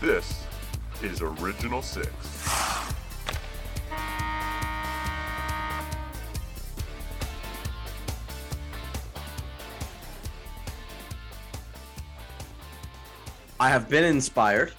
[0.00, 0.44] This
[1.02, 2.06] is Original Six.
[13.58, 14.74] I have been inspired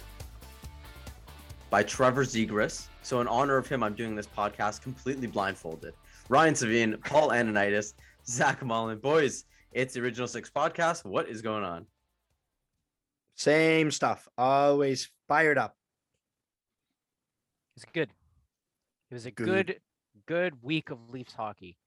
[1.72, 2.86] by Trevor Zegras.
[3.02, 5.96] So, in honor of him, I'm doing this podcast completely blindfolded.
[6.30, 7.96] Ryan Savine, Paul Ananitis,
[8.28, 9.00] Zach Mullen.
[9.00, 11.06] Boys, it's the Original Six podcast.
[11.06, 11.88] What is going on?
[13.38, 14.28] Same stuff.
[14.38, 15.76] Always fired up.
[17.76, 18.10] It's good.
[19.12, 19.46] It was a Good.
[19.68, 19.80] good,
[20.26, 21.78] good week of Leafs hockey.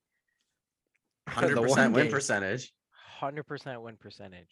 [1.28, 2.12] 100% one win game.
[2.12, 2.73] percentage.
[2.92, 4.48] Hundred percent win percentage.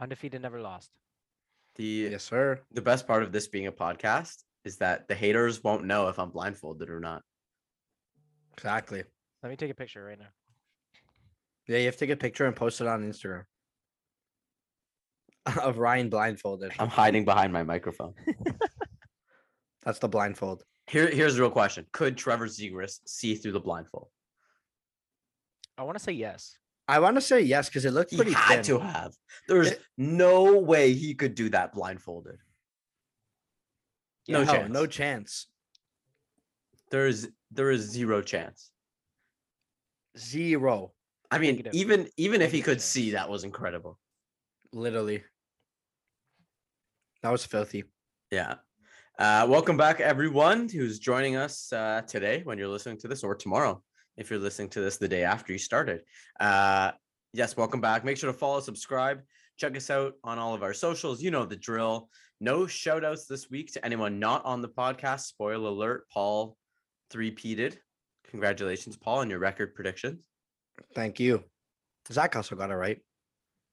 [0.00, 0.90] Undefeated, never lost.
[1.76, 2.60] The Yes, sir.
[2.70, 6.18] the best part of this being a podcast is that the haters won't know if
[6.18, 7.22] I'm blindfolded or not.
[8.56, 9.02] Exactly.
[9.42, 10.28] Let me take a picture right now.
[11.66, 13.44] Yeah, you have to take a picture and post it on Instagram
[15.62, 16.72] of Ryan blindfolded.
[16.78, 18.14] I'm hiding behind my microphone.
[19.82, 20.62] That's the blindfold.
[20.86, 24.08] Here, here's the real question: Could Trevor Zegras see through the blindfold?
[25.78, 26.56] I want to say yes.
[26.88, 28.78] I want to say yes because it looked He pretty had thin.
[28.78, 29.12] to have.
[29.48, 32.38] There's It- no way he could do that blindfolded.
[34.28, 34.72] No no, chance.
[34.72, 35.46] no chance.
[36.90, 38.70] There's there is zero chance.
[40.18, 40.92] Zero.
[41.30, 41.74] I mean, Negative.
[41.74, 42.84] even even if he could chance.
[42.84, 43.98] see, that was incredible.
[44.72, 45.24] Literally.
[47.22, 47.84] That was filthy.
[48.32, 48.56] Yeah.
[49.16, 53.36] Uh, welcome back, everyone who's joining us uh, today when you're listening to this, or
[53.36, 53.80] tomorrow
[54.16, 56.00] if you're listening to this the day after you started.
[56.40, 56.90] Uh,
[57.32, 58.04] yes, welcome back.
[58.04, 59.20] Make sure to follow, subscribe,
[59.56, 61.22] check us out on all of our socials.
[61.22, 62.08] You know the drill.
[62.40, 65.20] No shout outs this week to anyone not on the podcast.
[65.20, 66.56] Spoiler alert, Paul
[67.10, 67.76] three-peated.
[68.30, 70.24] Congratulations, Paul, on your record predictions.
[70.96, 71.44] Thank you.
[72.10, 72.98] Zach also got it right.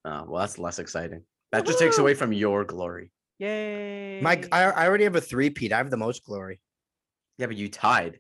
[0.06, 1.23] Uh, well, that's less exciting.
[1.52, 3.11] That just takes away from your glory.
[3.39, 4.19] Yay!
[4.21, 5.72] Mike, I, I already have a three-peat.
[5.72, 6.61] I have the most glory.
[7.38, 8.19] Yeah, but you tied.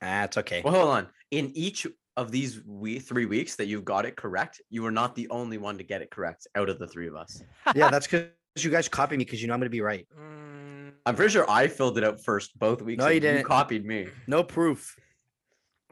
[0.00, 0.62] Ah, it's okay.
[0.64, 1.08] Well, hold on.
[1.32, 1.86] In each
[2.16, 5.58] of these we three weeks that you've got it correct, you were not the only
[5.58, 7.42] one to get it correct out of the three of us.
[7.74, 10.06] yeah, that's because you guys copy me because you know I'm gonna be right.
[10.16, 13.02] Mm, I'm pretty sure I filled it out first both weeks.
[13.02, 13.38] No, you didn't.
[13.40, 14.08] You copied me.
[14.28, 14.96] No proof.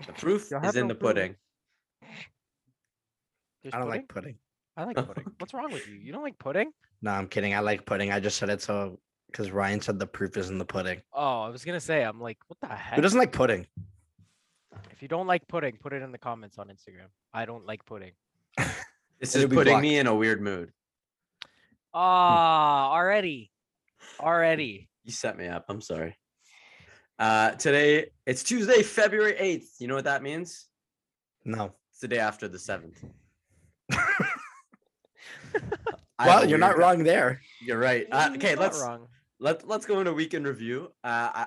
[0.07, 1.09] The proof You'll is have in no the proof.
[1.15, 1.35] pudding.
[3.63, 4.01] there's I don't pudding?
[4.01, 4.35] like pudding.
[4.77, 5.25] I like pudding.
[5.39, 5.95] What's wrong with you?
[5.95, 6.71] You don't like pudding?
[7.03, 7.55] No, I'm kidding.
[7.55, 8.13] I like pudding.
[8.13, 8.99] I just said it so
[9.31, 11.03] because Ryan said the proof is in the pudding.
[11.13, 12.03] Oh, I was gonna say.
[12.03, 12.97] I'm like, what the heck?
[12.97, 13.67] Who doesn't like pudding?
[14.91, 17.09] If you don't like pudding, put it in the comments on Instagram.
[17.33, 18.13] I don't like pudding.
[19.19, 20.73] This It'll is be putting me in a weird mood.
[21.95, 23.51] Ah, already,
[24.21, 24.91] already.
[25.05, 25.65] You set me up.
[25.71, 26.15] I'm sorry.
[27.19, 29.81] Uh, today it's Tuesday, February 8th.
[29.81, 30.67] You know what that means?
[31.47, 31.73] No.
[31.91, 32.97] It's the day after the 7th.
[36.19, 37.41] I well, you're not weird- wrong there.
[37.61, 38.07] You're right.
[38.11, 39.09] Uh, okay, not let's wrong.
[39.39, 40.93] let let's go into weekend review.
[41.05, 41.47] Uh, I,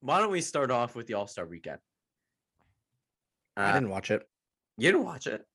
[0.00, 1.78] why don't we start off with the All Star Weekend?
[3.56, 4.28] I Uh, didn't watch it.
[4.76, 5.46] you didn't watch it.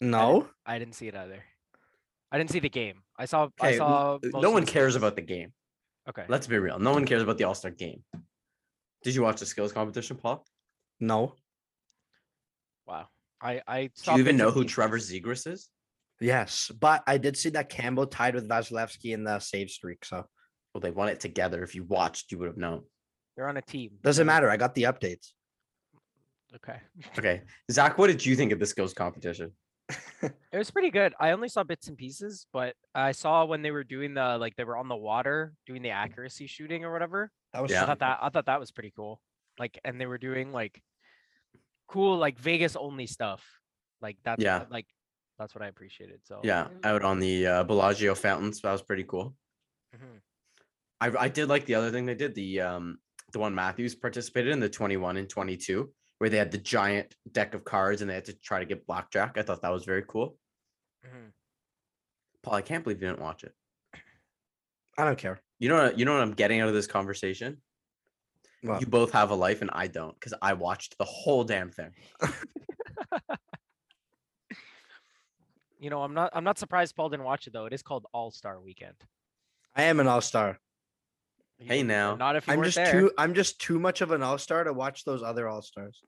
[0.00, 0.48] No.
[0.66, 1.42] I didn't see it either.
[2.30, 3.02] I didn't see the game.
[3.16, 3.48] I saw.
[3.60, 4.18] I Okay, saw.
[4.34, 4.96] no one cares skills.
[4.96, 5.52] about the game.
[6.08, 6.24] Okay.
[6.28, 6.78] Let's be real.
[6.78, 8.02] No one cares about the All Star game.
[9.04, 10.44] Did you watch the skills competition, Paul?
[11.00, 11.36] No.
[12.86, 13.08] Wow.
[13.40, 14.64] I I Do you even know who.
[14.64, 15.70] Trevor Zegras is?
[16.20, 20.04] Yes, but I did see that Campbell tied with Vasilevskiy in the save streak.
[20.04, 20.24] So
[20.74, 21.62] Well, they won it together.
[21.62, 22.82] If you watched, you would have known.
[23.36, 23.92] They're on a team.
[24.02, 24.50] doesn't matter.
[24.50, 25.28] I got the updates.
[26.56, 26.78] Okay.
[27.16, 29.52] Okay, Zach, what did you think of the skills competition?
[30.50, 31.14] It was pretty good.
[31.20, 34.56] I only saw bits and pieces, but I saw when they were doing the like
[34.56, 36.04] they were on the water doing the mm-hmm.
[36.04, 37.30] accuracy shooting or whatever.
[37.52, 37.84] That was Yeah.
[37.84, 39.20] I thought that I thought that was pretty cool.
[39.58, 40.82] Like, and they were doing like
[41.86, 43.44] cool like Vegas only stuff.
[44.00, 44.64] Like that's Yeah.
[44.70, 44.86] like
[45.38, 46.20] that's what I appreciated.
[46.24, 48.60] So Yeah, out on the uh, Bellagio fountains.
[48.62, 49.34] That was pretty cool.
[49.94, 50.20] Mhm.
[51.00, 52.34] I I did like the other thing they did.
[52.34, 52.98] The um
[53.32, 57.54] the one Matthews participated in the 21 and 22 where they had the giant deck
[57.54, 59.38] of cards and they had to try to get blackjack.
[59.38, 60.36] I thought that was very cool.
[61.06, 61.32] Mhm.
[62.42, 63.54] Paul, I can't believe you didn't watch it.
[64.96, 65.40] I don't care.
[65.60, 67.62] You know, what- you know what I'm getting out of this conversation.
[68.62, 68.80] What?
[68.80, 71.94] You both have a life and I don't because I watched the whole damn thing.
[75.78, 77.66] You know, I'm not I'm not surprised Paul didn't watch it though.
[77.66, 78.96] It is called All Star Weekend.
[79.76, 80.58] I am an all star.
[81.60, 82.14] Hey, now.
[82.16, 82.90] not if you I'm just there.
[82.92, 83.10] too.
[83.18, 86.00] I'm just too much of an all star to watch those other all stars.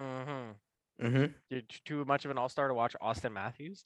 [0.00, 1.06] Mm-hmm.
[1.06, 1.32] Mm-hmm.
[1.50, 3.84] You're too much of an all star to watch Auston Matthews.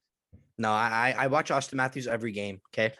[0.58, 2.60] No, I I I watch Auston Matthews every game.
[2.72, 2.94] Okay,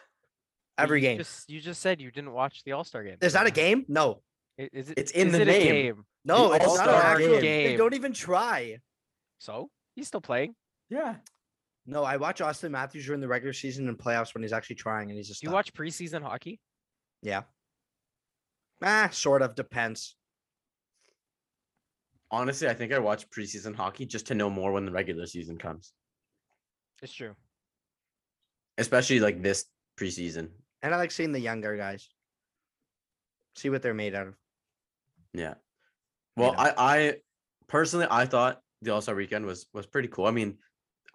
[0.77, 1.17] every you game.
[1.19, 3.17] Just, you just said you didn't watch the All Star game.
[3.21, 3.85] Is that a game?
[3.87, 4.21] No,
[4.57, 4.97] Is it?
[4.97, 5.65] It's in is the it a name.
[5.95, 6.05] game?
[6.25, 7.67] no, The it's not an All-Star actual game.
[7.67, 8.77] They don't even try.
[9.39, 10.55] So he's still playing.
[10.89, 11.15] Yeah.
[11.89, 15.09] No, I watch Auston Matthews during the regular season and playoffs when he's actually trying,
[15.09, 16.59] and he's just Do you watch preseason hockey?
[17.21, 17.43] Yeah.
[18.83, 20.15] Ah, sort of depends.
[22.29, 25.57] Honestly, I think I watch preseason hockey just to know more when the regular season
[25.57, 25.93] comes,
[27.01, 27.35] It's true.
[28.77, 29.65] especially like this
[29.97, 30.49] preseason.
[30.81, 32.09] And I like seeing the younger guys.
[33.55, 34.35] See what they're made out of.
[35.33, 35.55] Yeah.
[36.35, 36.59] Well, know.
[36.59, 37.13] I, I
[37.67, 40.25] personally I thought the All Star Weekend was was pretty cool.
[40.27, 40.57] I mean,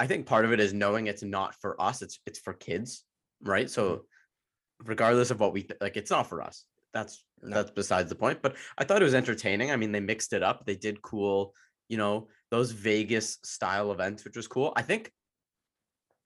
[0.00, 3.04] I think part of it is knowing it's not for us; it's it's for kids,
[3.42, 3.66] right?
[3.66, 3.72] Mm-hmm.
[3.72, 4.04] So,
[4.84, 6.64] regardless of what we th- like, it's not for us.
[6.94, 7.56] That's No.
[7.56, 8.42] that's besides the point.
[8.42, 9.70] But I thought it was entertaining.
[9.70, 10.66] I mean, they mixed it up.
[10.66, 11.54] They did cool,
[11.88, 14.72] you know, those Vegas style events, which was cool.
[14.76, 15.10] I think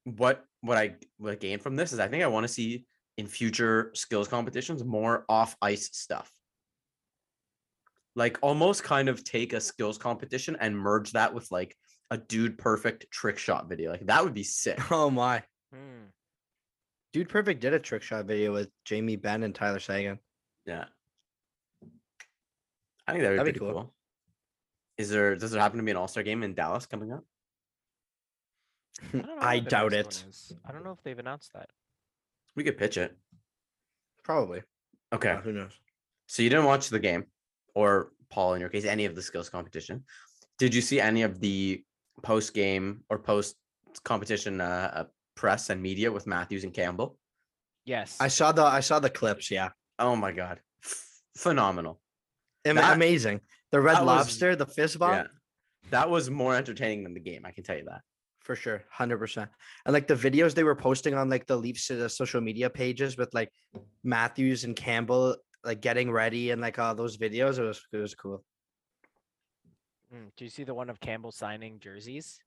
[0.04, 2.84] what what I what I gained from this is I think I want to see
[3.16, 6.30] in future skills competitions more off ice stuff
[8.16, 11.76] like almost kind of take a skills competition and merge that with like
[12.10, 13.90] a dude perfect trick shot video.
[13.90, 14.78] Like that would be sick.
[14.90, 15.42] Oh my.
[15.72, 16.06] Hmm.
[17.12, 20.18] Dude Perfect did a trick shot video with Jamie Benn and Tyler Seguin.
[20.66, 20.84] Yeah.
[23.06, 23.72] I think that would be That'd be cool.
[23.72, 23.94] cool.
[24.98, 27.24] Is there does there happen to be an all-star game in Dallas coming up?
[29.02, 30.22] I, don't know I what the doubt next it.
[30.24, 30.52] one is.
[30.68, 31.70] I don't know if they've announced that.
[32.54, 33.16] We could pitch it.
[34.22, 34.62] Probably.
[35.12, 35.30] Okay.
[35.30, 35.72] Uh, who knows?
[36.26, 37.24] So you didn't watch the game,
[37.74, 40.04] or Paul, in your case, any of the skills competition.
[40.58, 41.82] Did you see any of the
[42.22, 43.56] post game or post
[44.04, 45.04] competition uh, uh,
[45.34, 47.18] press and media with Matthews and Campbell?
[47.84, 48.16] Yes.
[48.20, 49.50] I saw the I saw the clips.
[49.50, 52.00] Yeah, Oh my god, F- phenomenal!
[52.64, 53.40] Am- That- amazing.
[53.72, 57.20] The red that was- lobster, the fist bump, Yeah, that was more entertaining than the
[57.20, 57.44] game.
[57.44, 58.02] I can tell you that.
[58.40, 59.50] for sure, hundred percent.
[59.84, 63.16] And like the videos they were posting on like the Leafs uh, social media pages
[63.16, 63.50] with like
[64.04, 67.58] Matthews and Campbell like getting ready and like all those videos.
[67.58, 68.44] It was it was cool.
[70.14, 72.38] Mm, Do you see the one of Campbell signing jerseys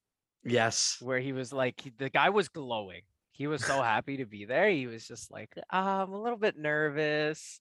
[0.43, 0.97] Yes.
[1.01, 3.01] where he was like, he- the guy was glowing.
[3.31, 4.69] He was so happy to be there.
[4.69, 7.59] He was just like, "Ah, I'm a little bit nervous.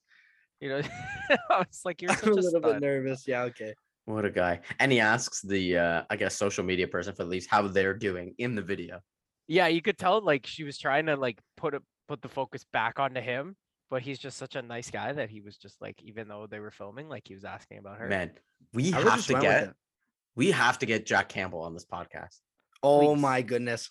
[0.61, 0.81] You know,
[1.51, 3.27] I was like, you're I'm such a a, little bit nervous.
[3.29, 3.43] Yeah.
[3.45, 3.75] Okay.
[4.07, 4.61] What a guy!
[4.81, 7.93] And he asks the, uh, I guess, social media person for the Leafs how they're
[7.95, 9.01] doing in the video.
[9.49, 12.65] Yeah, you could tell like she was trying to like put a, put the focus
[12.73, 13.55] back onto him,
[13.91, 16.59] but he's just such a nice guy that he was just like, even though they
[16.59, 18.09] were filming, like he was asking about her.
[18.09, 18.31] Man,
[18.73, 19.75] we I would've to get, it.
[20.39, 22.39] We have to get Jack Campbell on this podcast.
[22.83, 23.21] Oh Please.
[23.21, 23.91] my goodness.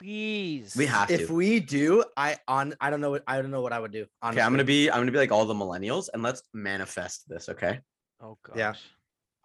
[0.00, 0.74] Please.
[0.76, 3.72] We have If we do, I on I don't know what I don't know what
[3.72, 4.06] I would do.
[4.24, 7.48] Okay, I'm gonna be, I'm gonna be like all the millennials, and let's manifest this.
[7.48, 7.78] Okay,
[8.20, 8.56] Oh gosh.
[8.56, 8.74] Yeah.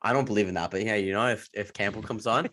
[0.02, 2.50] I don't believe in that, but yeah, you know, if if Campbell comes on,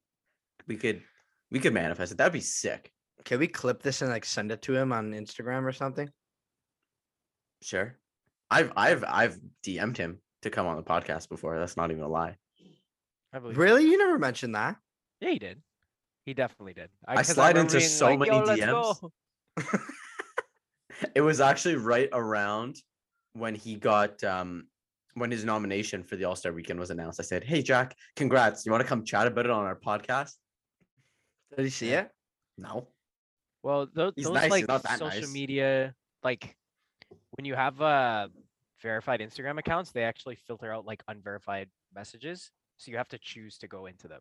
[0.66, 1.02] we could,
[1.50, 2.18] we could manifest it.
[2.18, 2.90] That'd be sick.
[3.24, 6.08] Can we clip this and like send it to him on Instagram or something?
[7.62, 7.98] Sure.
[8.50, 11.58] I've I've I've DM'd him to come on the podcast before.
[11.58, 12.36] That's not even a lie.
[13.36, 13.58] I believe.
[13.58, 13.84] Really?
[13.84, 14.76] You never mentioned that.
[15.20, 15.60] Yeah, he did.
[16.24, 16.88] He definitely did.
[17.06, 19.10] I slide remember into so like, many DMs.
[21.14, 22.76] It was actually right around
[23.34, 24.68] when he got um
[25.12, 27.20] when his nomination for the All Star Weekend was announced.
[27.20, 28.64] I said, "Hey Jack, congrats!
[28.64, 30.32] You want to come chat about it on our podcast?"
[31.54, 32.00] Did he see Yeah.
[32.00, 32.10] it?
[32.56, 32.88] No.
[33.62, 35.32] Well, those, He's those nice, he's like not that social nice.
[35.32, 35.94] media,
[36.24, 36.56] like
[37.32, 38.28] when you have uh
[38.80, 43.58] verified Instagram accounts, they actually filter out like unverified messages, so you have to choose
[43.58, 44.20] to go into them.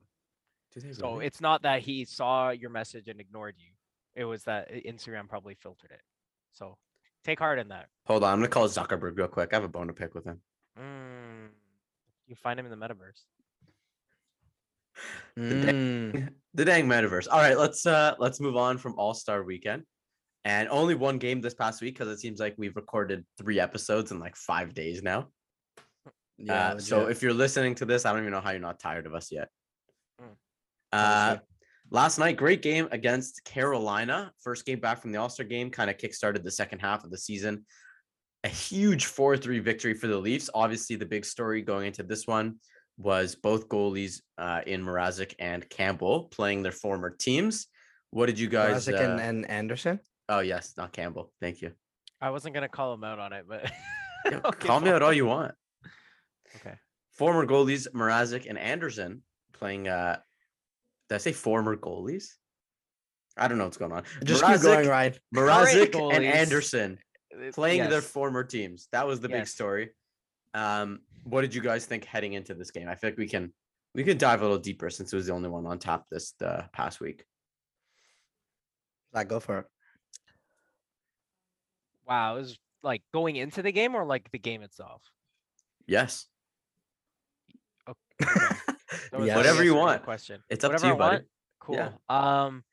[0.92, 3.72] So it's not that he saw your message and ignored you.
[4.16, 6.02] It was that Instagram probably filtered it.
[6.52, 6.78] So
[7.24, 7.88] take heart in that.
[8.08, 9.50] Hold on, I'm gonna call Zuckerberg real quick.
[9.54, 10.42] I have a bone to pick with him.
[10.78, 11.50] Mm,
[12.28, 13.22] you find him in the metaverse.
[15.38, 16.30] Mm.
[16.54, 17.28] the dang metaverse.
[17.30, 19.84] All right, let's uh let's move on from All Star Weekend,
[20.46, 24.12] and only one game this past week because it seems like we've recorded three episodes
[24.12, 25.28] in like five days now.
[26.38, 26.70] Yeah.
[26.70, 29.06] Uh, so if you're listening to this, I don't even know how you're not tired
[29.06, 29.50] of us yet.
[30.22, 30.28] Mm.
[30.92, 31.38] Uh,
[31.92, 34.32] last night, great game against Carolina.
[34.42, 37.12] First game back from the All Star game, kind of kickstarted the second half of
[37.12, 37.66] the season.
[38.44, 40.50] A huge 4 3 victory for the Leafs.
[40.54, 42.58] Obviously, the big story going into this one
[42.98, 47.68] was both goalies uh, in Mrazek and Campbell playing their former teams.
[48.12, 48.88] What did you guys?
[48.88, 50.00] Mrazek and, uh, and Andersen.
[50.30, 51.34] oh, yes, not Campbell.
[51.42, 51.72] Thank you.
[52.22, 53.70] I wasn't gonna call him out on it, but
[54.26, 55.54] Yeah, Okay, Call me out all you want.
[56.58, 56.76] Okay.
[57.12, 59.88] Former goalies Mrazek and Andersen playing.
[59.88, 60.18] uh
[61.10, 62.26] Did I say former goalies?
[63.38, 64.04] I don't know what's going on.
[64.24, 65.14] Just keep going, Mrazek- Ryan.
[65.36, 66.98] Mrazek and Andersen
[67.34, 68.88] Uh, playing their former teams.
[68.92, 69.92] That was the big story.
[70.54, 72.88] Um, what did you guys think heading into this game?
[72.88, 73.54] I feel like we can
[73.94, 76.32] we can dive a little deeper since it was the only one on top this
[76.40, 77.26] the past week.
[79.14, 79.66] Like, go for it.
[82.08, 85.02] Wow, it was like going into the game or like the game itself.
[85.88, 86.28] Yes,
[89.12, 89.36] That was Yes.
[89.38, 90.04] whatever you want.
[90.04, 90.42] Question.
[90.50, 91.16] It's up Whatever to you, I buddy.
[91.18, 91.26] want,
[91.60, 91.76] Cool.
[91.76, 91.92] Yeah.
[92.10, 92.64] Um,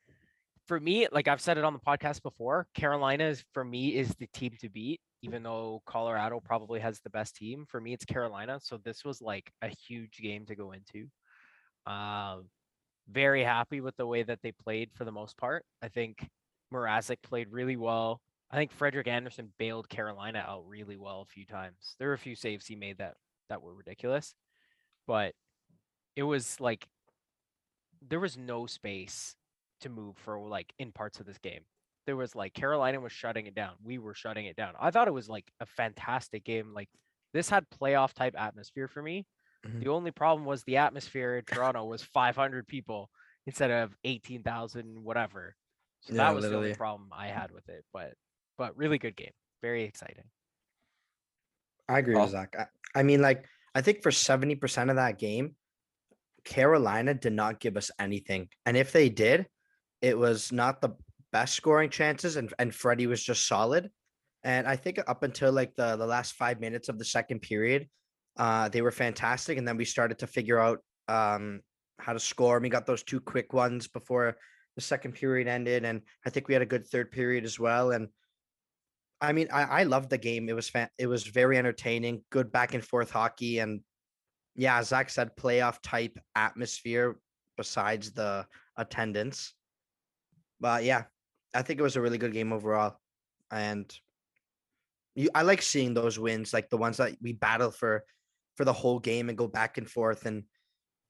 [0.67, 4.13] for me, like I've said it on the podcast before, Carolina is for me is
[4.19, 7.65] the team to beat, even though Colorado probably has the best team.
[7.67, 8.59] For me, it's Carolina.
[8.61, 11.07] So this was like a huge game to go into.
[11.91, 12.45] Um,
[13.09, 15.65] very happy with the way that they played for the most part.
[15.81, 16.25] I think
[16.73, 18.21] Mrazek played really well.
[18.49, 21.95] I think Frederik Andersen bailed Carolina out really well a few times.
[21.99, 23.15] There were a few saves he made that
[23.49, 24.33] that were ridiculous,
[25.07, 25.33] but
[26.15, 26.87] it was like
[28.07, 29.35] there was no space
[29.81, 31.61] to move for like in parts of this game.
[32.05, 33.73] There was like Carolina was shutting it down.
[33.83, 34.73] We were shutting it down.
[34.79, 36.73] I thought it was like a fantastic game.
[36.73, 36.89] Like
[37.33, 39.25] this had playoff type atmosphere for me.
[39.65, 39.79] Mm-hmm.
[39.79, 43.09] The only problem was the atmosphere in Toronto was 500 people
[43.45, 45.55] instead of 18,000 whatever.
[46.01, 46.63] So yeah, that was literally.
[46.63, 47.85] the only problem I had with it.
[47.93, 48.13] But
[48.57, 49.31] but really good game.
[49.61, 50.25] Very exciting.
[51.87, 52.21] I agree oh.
[52.21, 52.55] with Zach.
[52.57, 55.55] I, I mean, like I think for 70% of that game,
[56.43, 58.49] Carolina did not give us anything.
[58.65, 59.47] And if they did,
[60.01, 60.95] it was not the
[61.31, 63.89] best scoring chances, and, and Freddie was just solid.
[64.43, 67.87] And I think up until like the, the last five minutes of the second period,
[68.37, 69.57] uh, they were fantastic.
[69.57, 71.61] And then we started to figure out um,
[71.99, 72.57] how to score.
[72.57, 74.35] And we got those two quick ones before
[74.75, 75.85] the second period ended.
[75.85, 77.91] And I think we had a good third period as well.
[77.91, 78.09] And
[79.23, 80.49] I mean, I, I loved the game.
[80.49, 83.59] It was fan- it was very entertaining, good back and forth hockey.
[83.59, 83.79] And
[84.55, 87.17] yeah, Zach said playoff type atmosphere
[87.55, 89.53] besides the attendance.
[90.59, 91.03] But yeah,
[91.55, 92.97] I think it was a really good game overall.
[93.49, 93.91] And
[95.15, 98.03] you, I like seeing those wins, like the ones that we battle for
[98.57, 100.25] for the whole game and go back and forth.
[100.25, 100.43] And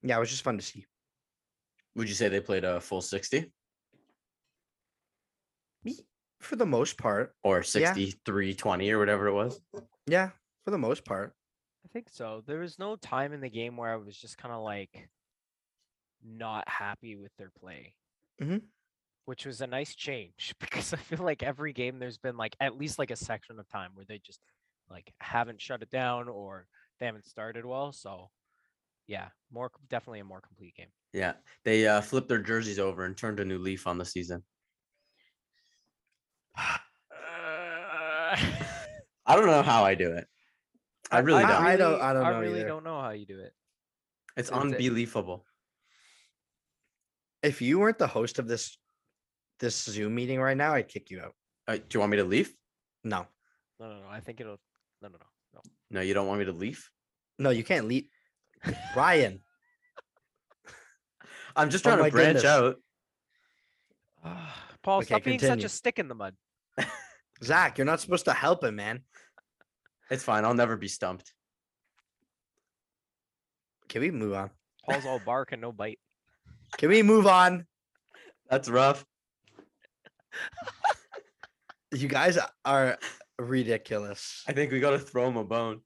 [0.03, 0.85] yeah, it was just fun to see.
[1.95, 3.51] Would you say they played a full 60?
[6.43, 7.33] For the most part.
[7.43, 8.53] Or 63 yeah.
[8.55, 9.59] 20 or whatever it was?
[10.07, 10.29] Yeah,
[10.65, 11.33] for the most part.
[11.85, 12.43] I think so.
[12.45, 15.09] There was no time in the game where I was just kind of like
[16.25, 17.95] not happy with their play.
[18.41, 18.57] Mm-hmm
[19.25, 22.77] which was a nice change because I feel like every game there's been like at
[22.77, 24.39] least like a section of time where they just
[24.89, 26.67] like haven't shut it down or
[26.99, 27.91] they haven't started well.
[27.91, 28.29] So
[29.07, 30.87] yeah, more definitely a more complete game.
[31.13, 31.33] Yeah,
[31.63, 34.43] they uh, flipped their jerseys over and turned a new leaf on the season.
[39.25, 40.27] I don't know how I do it.
[41.11, 41.65] I really I, don't.
[41.65, 42.01] I, don't.
[42.01, 42.25] I don't.
[42.25, 42.67] I really either.
[42.67, 43.53] don't know how you do it.
[44.35, 45.45] It's, it's unbelievable.
[47.41, 48.77] If you weren't the host of this
[49.59, 51.35] this Zoom meeting right now, I'd kick you out.
[51.67, 52.53] Uh, do you want me to leave?
[53.03, 53.27] No.
[53.79, 54.07] No, no, no.
[54.09, 54.59] I think it'll.
[55.01, 55.61] No, no, no, no.
[55.91, 56.89] No, you don't want me to leave.
[57.37, 58.07] No, you can't leave.
[58.95, 59.39] Ryan.
[61.55, 62.45] I'm just trying oh to branch goodness.
[62.45, 62.75] out.
[64.83, 65.39] Paul, okay, stop continue.
[65.39, 66.35] being such a stick in the mud.
[67.43, 69.01] Zach, you're not supposed to help him, man.
[70.11, 70.45] It's fine.
[70.45, 71.33] I'll never be stumped.
[73.87, 74.51] Can we move on?
[74.85, 75.99] Paul's all bark and no bite.
[76.77, 77.65] Can we move on?
[78.49, 79.05] That's rough.
[81.93, 82.97] you guys are
[83.39, 84.43] ridiculous.
[84.47, 85.81] I think we got to throw him a bone.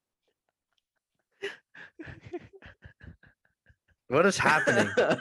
[4.09, 4.89] What is happening?
[4.97, 5.17] uh,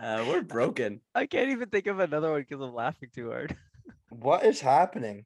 [0.00, 1.00] we're broken.
[1.14, 3.56] I can't even think of another one because I'm laughing too hard.
[4.10, 5.24] what is happening?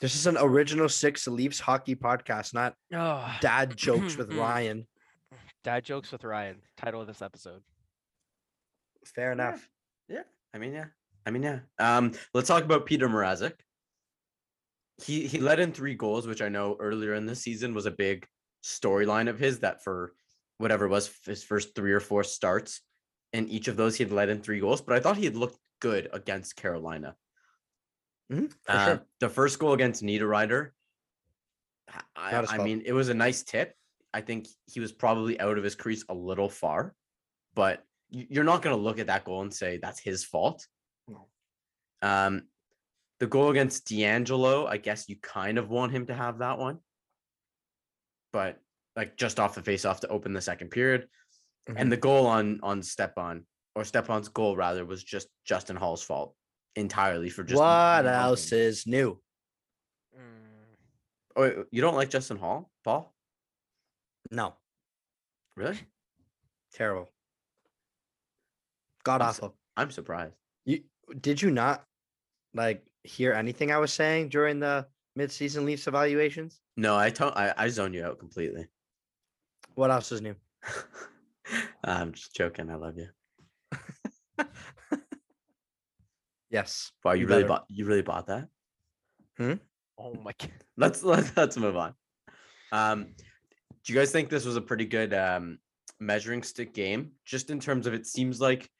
[0.00, 3.34] This is an original six Leafs hockey podcast, not oh.
[3.40, 4.86] dad jokes with Ryan.
[5.62, 6.56] Dad jokes with Ryan.
[6.76, 7.62] Title of this episode.
[9.14, 9.66] Fair enough.
[10.08, 10.16] Yeah.
[10.16, 10.22] yeah.
[10.52, 10.84] I mean, yeah.
[11.24, 11.60] I mean, yeah.
[11.78, 13.54] Um, let's talk about Peter Mrazek.
[15.02, 17.90] He he led in three goals, which I know earlier in the season was a
[17.90, 18.26] big
[18.62, 19.60] storyline of his.
[19.60, 20.12] That for
[20.58, 22.80] whatever it was his first three or four starts,
[23.32, 24.80] in each of those he had led in three goals.
[24.80, 27.16] But I thought he had looked good against Carolina.
[28.32, 29.06] Mm-hmm, uh, sure.
[29.20, 30.70] The first goal against Niederreiter,
[32.16, 33.74] I, I mean, it was a nice tip.
[34.12, 36.94] I think he was probably out of his crease a little far,
[37.54, 40.66] but you're not going to look at that goal and say that's his fault.
[41.08, 41.26] No.
[42.00, 42.42] Um,
[43.20, 46.78] the goal against DeAngelo, I guess you kind of want him to have that one,
[48.32, 48.60] but
[48.96, 51.08] like just off the face off to open the second period,
[51.68, 51.78] mm-hmm.
[51.78, 56.34] and the goal on on Stepan or Stepan's goal rather was just Justin Holl's fault
[56.76, 59.18] entirely for just what else is new.
[61.36, 63.12] Oh, you don't like Justin Holl, Paul?
[64.30, 64.54] No.
[65.56, 65.78] Really?
[66.74, 67.08] Terrible.
[69.04, 69.48] God I'm awful.
[69.48, 70.34] Su- I'm surprised.
[70.64, 70.80] You
[71.20, 71.84] did you not
[72.54, 74.86] like hear anything I was saying during the
[75.18, 76.60] midseason Leafs evaluations?
[76.76, 78.66] No, I told I, I zoned you out completely.
[79.74, 80.36] What else is new?
[81.84, 82.70] I'm just joking.
[82.70, 83.08] I love you.
[86.50, 86.92] yes.
[87.04, 88.48] Wow, you, you really bought you really bought that?
[89.36, 89.54] Hmm?
[89.98, 90.50] Oh my god.
[90.76, 91.94] Let's let's let's move on.
[92.72, 93.14] Um
[93.84, 95.58] do you guys think this was a pretty good um
[96.00, 97.12] measuring stick game?
[97.24, 98.70] Just in terms of it seems like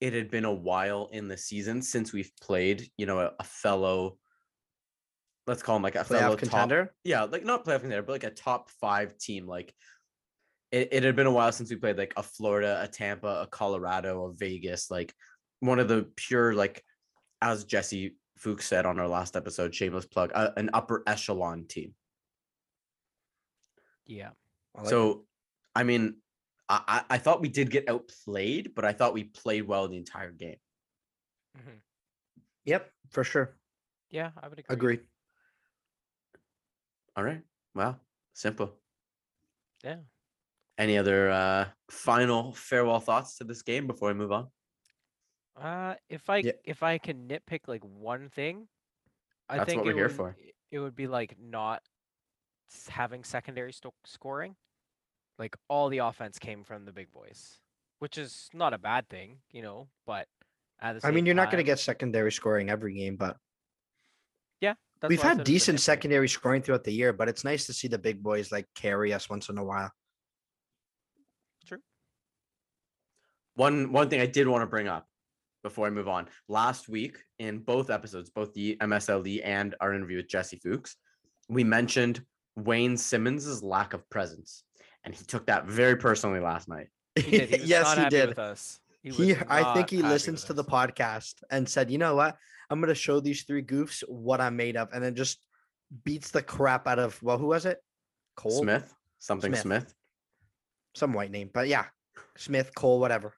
[0.00, 3.44] it had been a while in the season since we've played, you know, a, a
[3.44, 4.16] fellow,
[5.46, 6.84] let's call him like a fellow Playoff contender.
[6.86, 9.46] top, yeah, like not playoff contender, but like a top five team.
[9.46, 9.74] Like
[10.72, 13.46] it, it had been a while since we played like a Florida, a Tampa, a
[13.46, 15.14] Colorado, a Vegas, like
[15.60, 16.84] one of the pure like,
[17.42, 21.94] as Jesse Fuchs said on our last episode, shameless plug, uh, an upper echelon team.
[24.06, 24.30] Yeah.
[24.74, 24.90] I like it.
[24.90, 25.24] So,
[25.74, 26.16] I mean,
[26.68, 29.96] I, I I thought we did get outplayed, but I thought we played well the
[29.96, 30.56] entire game.
[31.58, 31.78] Mm-hmm.
[32.64, 33.56] yep, for sure.
[34.08, 34.74] Yeah, I would agree.
[34.74, 35.00] Agreed.
[37.16, 37.42] All right.
[37.74, 37.96] Wow.
[38.34, 38.72] Simple.
[39.82, 39.96] Yeah.
[40.80, 44.48] Any other uh final farewell thoughts to this game before we move on?
[45.54, 46.52] Uh, if I Yeah.
[46.64, 48.66] if I can nitpick like one thing,
[49.46, 50.36] I That's think what we're it here would, for.
[50.70, 51.82] It would be like not
[52.88, 54.56] having secondary sto- scoring.
[55.38, 57.60] Like all the offense came from the big boys,
[57.98, 59.90] which is not a bad thing, you know.
[60.06, 60.28] But
[60.80, 63.36] at the I mean, you're not going to get secondary scoring every game, but
[65.00, 67.12] that's we've had said it was a decent secondary scoring throughout the year.
[67.12, 69.90] But it's nice to see the big boys like carry us once in a while.
[73.54, 75.06] One one thing I did want to bring up
[75.62, 76.28] before I move on.
[76.48, 80.96] Last week in both episodes, both the MSLE and our interview with Jesse Fuchs,
[81.48, 82.22] we mentioned
[82.56, 84.62] Wayne Simmonds's lack of presence.
[85.04, 86.88] And he took that very personally last night.
[87.16, 87.48] He did.
[87.48, 88.28] He yes, he did.
[88.30, 88.80] with us.
[89.02, 92.36] He, He, I think he listens to the podcast and said, "You know what?
[92.68, 95.38] I'm going to show these three goofs what I'm made of," and then just
[96.04, 97.78] beats the crap out of well, who was it?
[98.36, 99.62] Cole Smith, something Smith.
[99.62, 99.94] Smith.
[100.94, 101.86] some white name, but yeah,
[102.36, 103.34] Smith, Cole, whatever.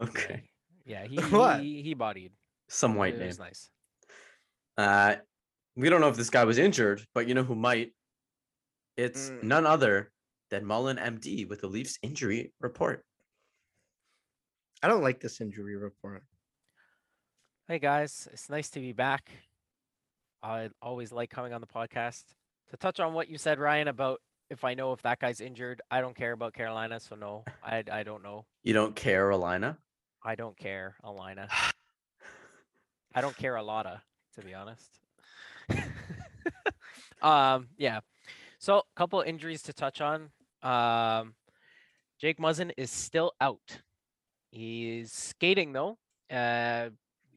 [0.00, 0.42] Okay.
[0.84, 1.60] Yeah, he What?
[1.60, 2.32] he, he bodied.
[2.68, 3.28] Some white it name.
[3.28, 3.70] was nice.
[4.76, 5.16] Uh,
[5.76, 7.92] we don't know if this guy was injured, but you know who might?
[8.96, 9.42] It's Mm.
[9.44, 10.10] none other
[10.50, 13.04] than Mullen MD with the Leafs injury report.
[14.82, 16.24] I don't like this injury report.
[17.68, 19.30] Hey guys, it's nice to be back.
[20.42, 22.24] I always like coming on the podcast.
[22.70, 24.20] To touch on what you said, Ryan, about
[24.52, 27.82] if I know if that guy's injured, I don't care about Carolina, so no, I
[27.90, 28.44] I don't know.
[28.62, 29.78] You don't care, Alina?
[30.22, 31.48] I don't care, Alina.
[33.14, 34.02] I don't care a lotta,
[34.36, 34.88] to be honest.
[37.22, 38.00] um, yeah.
[38.58, 40.30] So a couple injuries to touch on.
[40.62, 41.34] Um,
[42.20, 43.80] Jake Muzzin is still out.
[44.50, 45.98] He's skating though.
[46.30, 46.90] Uh,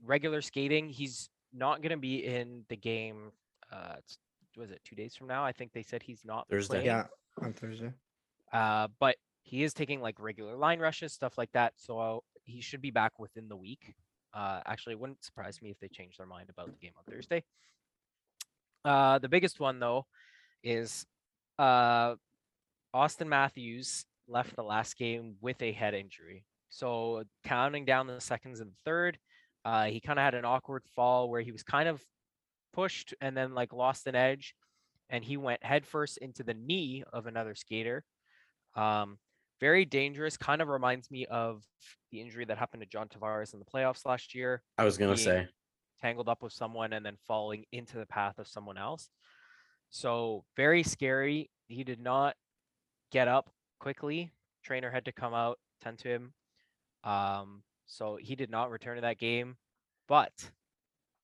[0.06, 0.89] regular skating.
[0.89, 3.32] He's not gonna be in the game.
[3.71, 3.95] Uh,
[4.58, 5.44] was it two days from now?
[5.44, 6.76] I think they said he's not Thursday.
[6.76, 6.86] playing.
[6.86, 7.06] Yeah,
[7.41, 7.91] on Thursday.
[8.54, 11.74] Uh, but he is taking like regular line rushes, stuff like that.
[11.78, 13.96] So I'll- he should be back within the week.
[14.34, 17.04] Uh, actually, it wouldn't surprise me if they changed their mind about the game on
[17.12, 17.44] Thursday.
[18.84, 20.06] Uh, the biggest one though
[20.63, 21.06] is
[21.58, 22.15] uh,
[22.94, 26.46] Auston Matthews left the last game with a head injury.
[26.70, 29.18] So counting down the seconds in the third,
[29.63, 32.02] uh, he kind of had an awkward fall where he was kind of
[32.76, 34.54] pushed and then like lost an edge,
[35.10, 38.04] and he went headfirst into the knee of another skater.
[38.76, 39.18] Um,
[39.62, 40.36] very dangerous.
[40.38, 41.64] Kind of reminds me of
[42.12, 45.18] the injury that happened to John Tavares in the playoffs last year, I was gonna
[45.18, 45.48] say.
[46.02, 49.10] tangled up with someone and then falling into the path of someone else.
[49.90, 51.50] So very scary.
[51.68, 52.36] He did not
[53.12, 54.34] get up quickly.
[54.64, 56.34] Trainer had to come out, tend to him.
[57.04, 59.56] Um, so he did not return to that game.
[60.08, 60.34] But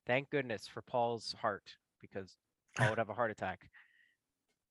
[0.05, 2.35] thank goodness for Paul's heart because
[2.77, 3.69] Paul would have a heart attack.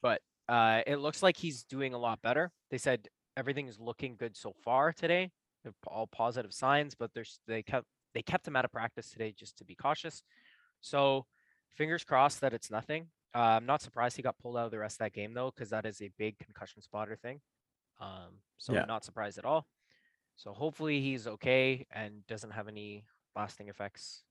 [0.03, 2.51] But uh, it looks like he's doing a lot better.
[2.71, 5.31] They said everything is looking good so far today.
[5.62, 9.33] They're All positive signs, but there's they kept they kept him out of practice today
[9.37, 10.23] just to be cautious.
[10.81, 11.27] So
[11.77, 13.09] fingers crossed that it's nothing.
[13.35, 15.53] Uh, I'm not surprised he got pulled out of the rest of that game though,
[15.55, 17.40] because that is a big concussion spotter thing.
[18.01, 18.87] Um, so Yeah.
[18.87, 19.66] not surprised at all.
[20.37, 23.05] So hopefully he's okay and doesn't have any
[23.37, 24.25] lasting effects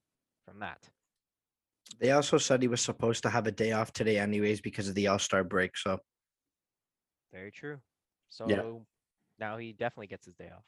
[0.50, 0.78] from that.
[2.00, 4.94] They also said he was supposed to have a day off today, anyways, because of
[4.94, 5.76] the All Star break.
[5.76, 5.98] So
[7.32, 7.78] Very true.
[8.28, 8.62] So Yeah.
[9.38, 10.64] now he definitely gets his day off.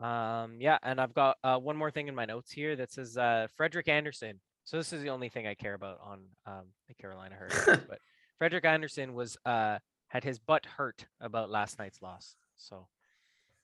[0.00, 3.16] Um, yeah, and I've got uh, one more thing in my notes here that says
[3.16, 4.40] uh, Frederik Andersen.
[4.64, 7.86] So this is the only thing I care about on um, the Carolina Hurricanes.
[7.88, 7.98] but
[8.36, 9.78] Frederik Andersen was uh,
[10.08, 12.36] had his butt hurt about last night's loss.
[12.56, 12.86] So,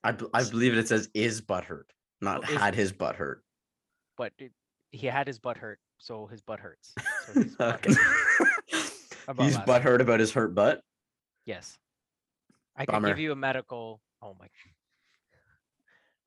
[0.02, 3.16] I, b- I believe it says is butt hurt, not Oh, is- had his butt
[3.16, 3.42] hurt.
[4.16, 4.52] but it,
[4.94, 6.94] he had his butt hurt, so his butt hurts.
[7.26, 7.94] So he's butt Okay.
[7.94, 8.48] hurt.
[9.26, 10.82] About He's butt hurt about his hurt butt.
[11.46, 11.78] Yes.
[12.76, 14.00] I can give you a medical.
[14.22, 14.46] Oh my.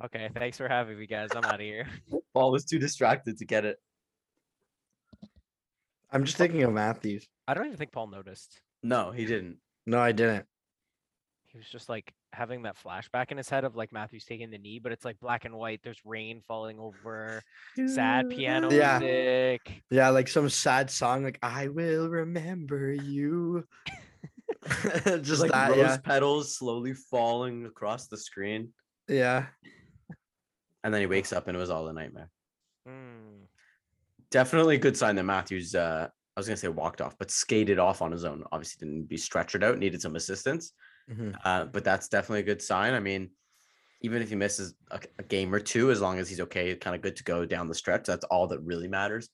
[0.05, 1.29] Okay, thanks for having me, guys.
[1.35, 1.87] I'm out of here.
[2.31, 3.77] Paul was too distracted to get it.
[6.11, 7.27] I'm just thinking of Matthews.
[7.47, 8.61] I don't even think Paul noticed.
[8.83, 9.57] No, he didn't.
[9.87, 10.45] No, I didn't.
[11.47, 14.57] He was just like having that flashback in his head of like Matthews taking the
[14.57, 15.81] knee, but it's like black and white.
[15.83, 17.41] There's rain falling over,
[17.87, 18.99] sad piano Yeah.
[18.99, 19.81] music.
[19.89, 23.65] Yeah, like some sad song, like I will remember you.
[24.65, 25.97] Just Just like that, rose yeah.
[25.97, 28.69] petals slowly falling across the screen.
[29.07, 29.47] Yeah.
[30.83, 32.29] And then he wakes up and it was all a nightmare.
[32.87, 33.47] Mm,
[34.31, 37.79] Definitely a good sign that Matthews uh I was gonna say walked off, but skated
[37.79, 38.43] off on his own.
[38.51, 40.73] Obviously didn't be stretchered out, needed some assistance.
[41.09, 41.39] Mhm.
[41.43, 42.93] Uh, but that's definitely a good sign.
[42.93, 43.31] I mean,
[44.01, 46.83] even if he misses a, a game or two, as long as he's okay, it's
[46.83, 49.29] kind of good to go down the stretch, that's all that really matters.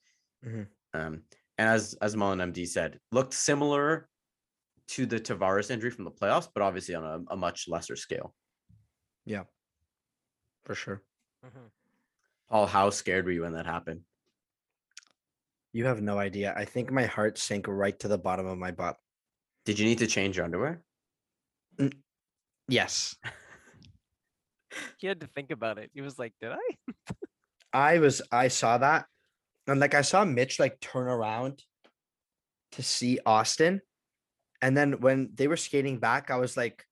[0.45, 0.67] Mhm.
[0.93, 1.23] Um,
[1.57, 4.09] and as as Mullen MD said, looked similar
[4.89, 8.35] to the Tavares injury from the playoffs, but obviously on a, a much lesser scale.
[9.25, 9.45] Yeah,
[10.63, 11.01] for sure.
[11.43, 11.71] mhm.
[12.49, 14.05] Paul, how scared were you when that happened?
[15.71, 16.53] You have no idea.
[16.55, 18.97] I think my heart sank right to the bottom of my butt.
[19.65, 20.83] Did you need to change your underwear?
[21.77, 21.93] Mm,
[22.67, 23.15] yes.
[24.97, 25.91] He had to think about it.
[25.93, 26.69] He was like, "Did I?"
[27.73, 29.05] I was I saw that.
[29.67, 31.61] And like I saw Mitch like turn around
[32.71, 33.81] to see Auston.
[34.63, 36.85] And then when they were skating back, I was like,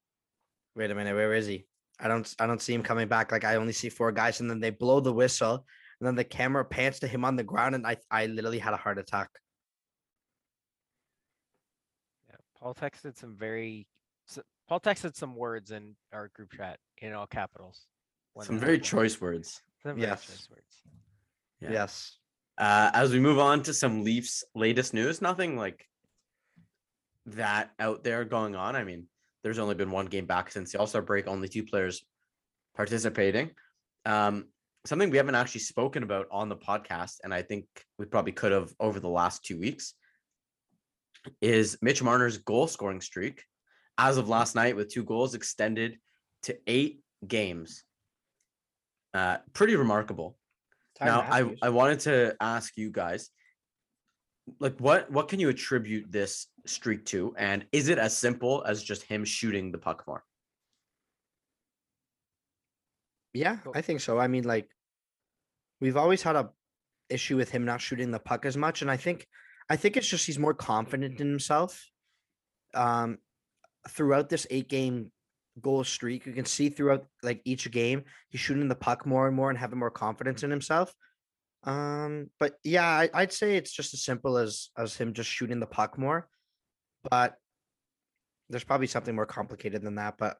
[0.76, 1.65] wait a minute, where is he?
[2.00, 3.32] I don't I don't see him coming back.
[3.32, 5.65] Like I only see four guys, and then they blow the whistle,
[6.00, 8.74] and then the camera pans to him on the ground, and I I literally had
[8.74, 9.30] a heart attack.
[12.30, 13.88] Yeah, Paul texted some very.
[14.72, 17.88] S- Paul texted some words in our group chat in all capitals.
[18.34, 18.86] when Some that very happened.
[18.86, 19.62] choice words.
[19.84, 20.26] Some very Yes.
[20.26, 20.82] choice words.
[21.60, 21.72] Yeah.
[21.72, 22.18] Yes.
[22.58, 25.86] Uh, as we move on to some Leafs latest news, nothing like
[27.26, 28.76] that out there going on.
[28.78, 29.10] I mean,
[29.44, 32.06] there's only been one game back since the All Star break, only two players
[32.76, 33.54] participating.
[34.06, 34.54] Um,
[34.86, 37.66] something we haven't actually spoken about on the podcast, and I think
[37.98, 39.94] we probably could have over the last two weeks,
[41.42, 43.44] is Mitch Marner's goal scoring streak.
[43.97, 45.99] As of last night, with two goals extended
[46.43, 47.84] to eight games.
[49.13, 50.38] Uh, pretty remarkable
[50.97, 53.30] Ty now I, I wanted to ask you guys
[54.62, 58.82] like what what can you attribute this streak to and is it as simple as
[58.82, 60.23] just him shooting the puck more
[63.34, 64.19] Yeah, I think so.
[64.19, 64.69] I mean, like
[65.80, 66.49] we've always had a
[67.10, 69.27] issue with him not shooting the puck as much, and I think
[69.69, 71.89] I think it's just he's more confident in himself.
[72.73, 73.19] Um,
[73.89, 75.12] throughout this eight game
[75.60, 79.36] goal streak, you can see throughout like each game he's shooting the puck more and
[79.36, 80.94] more and having more confidence in himself.
[81.63, 85.60] Um, but yeah, I, I'd say it's just as simple as as him just shooting
[85.60, 86.28] the puck more,
[87.10, 87.36] but
[88.50, 90.15] there's probably something more complicated than that.
[90.17, 90.38] But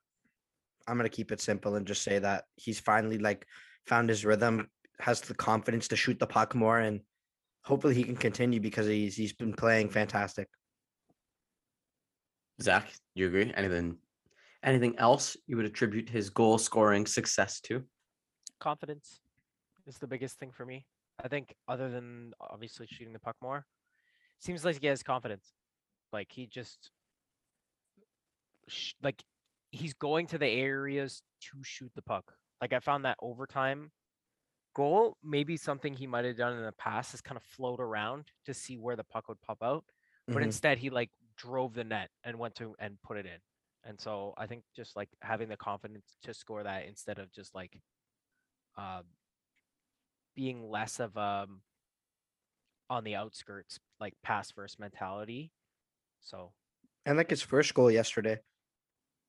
[0.88, 3.46] I'm gonna keep it simple and just say that he's finally like
[3.86, 7.02] found his rhythm, has the confidence to shoot the puck more, and
[7.64, 10.50] hopefully he can continue because he's he's been playing fantastic.
[12.62, 13.98] Zach you agree anything
[14.64, 17.84] anything else you would attribute his goal scoring success to
[18.60, 19.22] Confidence
[19.88, 20.86] is the biggest thing for me.
[21.24, 23.66] I think, other than obviously shooting the puck more,
[24.40, 25.54] seems like he has confidence.
[26.14, 26.92] Like he just,
[29.02, 29.24] like
[29.72, 32.34] he's going to the areas to shoot the puck.
[32.62, 33.92] Like I found that overtime
[34.76, 38.26] goal, maybe something he might have done in the past is kind of float around
[38.46, 39.84] to see where the puck would pop out.
[40.28, 40.46] But Mhm.
[40.46, 41.10] instead, he like
[41.42, 43.40] drove the net and went to and put it in.
[43.84, 47.56] And so I think just like having the confidence to score that instead of just
[47.56, 47.80] like
[48.78, 49.02] uh,
[50.36, 51.62] being less of um
[52.90, 55.52] on the outskirts, like pass first mentality.
[56.22, 56.54] So
[57.06, 58.40] And like his first goal yesterday,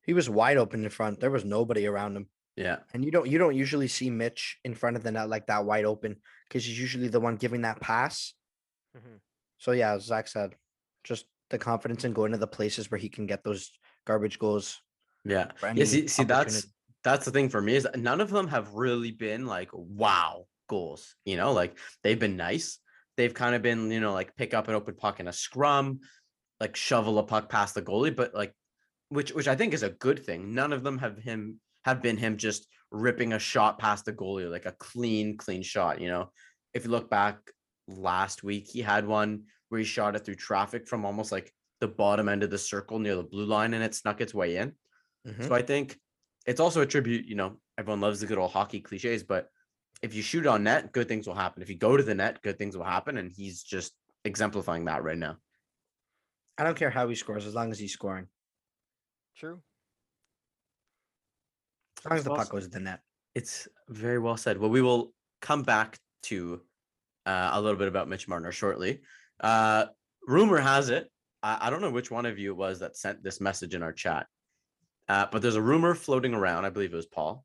[0.03, 1.19] he was wide open in front.
[1.19, 2.27] There was nobody around him.
[2.55, 5.47] yeah And you don't you don't usually see Mitch in front of the net like
[5.47, 8.33] that wide open because he's usually the one giving that pass.
[8.95, 9.19] Mhm.
[9.57, 10.55] So yeah, as Zach said,
[11.03, 13.71] just the confidence in going to the places where he can get those
[14.05, 14.81] garbage goals.
[15.23, 15.51] yeah.
[15.75, 16.67] yeah see, see that's
[17.03, 20.45] that's the thing for me is that none of them have really been like wow
[20.67, 22.79] goals you know like they've been nice.
[23.15, 25.99] They've kind of been you know like pick up an open puck in a scrum
[26.59, 28.53] like shovel a puck past the goalie but like
[29.09, 30.53] which which i think is a good thing.
[30.53, 34.49] None of them have him have been him just ripping a shot past the goalie
[34.49, 36.31] like a clean clean shot you know?
[36.73, 37.37] If you look back
[37.87, 41.87] last week he had one where he shot it through traffic from almost like the
[41.87, 44.71] bottom end of the circle near the blue line and it snuck its way in
[45.27, 45.47] Mhm.
[45.47, 45.99] so I think
[46.45, 49.49] it's also a tribute, you know, everyone loves the good old hockey cliches, but
[50.03, 51.63] if you shoot on net, good things will happen.
[51.63, 53.17] If you go to the net, good things will happen.
[53.17, 53.93] And he's just
[54.25, 55.37] exemplifying that right now.
[56.57, 58.27] I don't care how he scores as long as he's scoring.
[59.35, 59.63] true.
[61.99, 63.01] As long as the well puck s- goes to the net.
[63.33, 64.57] It's very well said.
[64.57, 66.61] Well, we will come back to
[67.25, 69.01] uh, a little bit about Mitch Marner shortly.
[69.39, 69.85] Uh,
[70.27, 71.09] rumor has it,
[71.41, 73.83] I, I don't know which one of you it was that sent this message in
[73.83, 74.27] our chat,
[75.09, 76.65] Uh, but there's a rumor floating around.
[76.65, 77.43] I believe it was Paul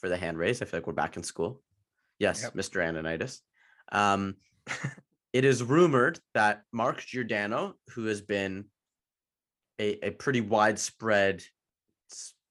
[0.00, 0.60] for the hand raise.
[0.60, 1.62] I feel like we're back in school.
[2.18, 2.54] Yes, Yep.
[2.54, 2.82] Mr.
[2.82, 3.40] Ananitis.
[3.92, 4.36] Um,
[5.32, 8.66] it is rumored that Mark Giordano, who has been
[9.80, 11.42] a, a pretty widespread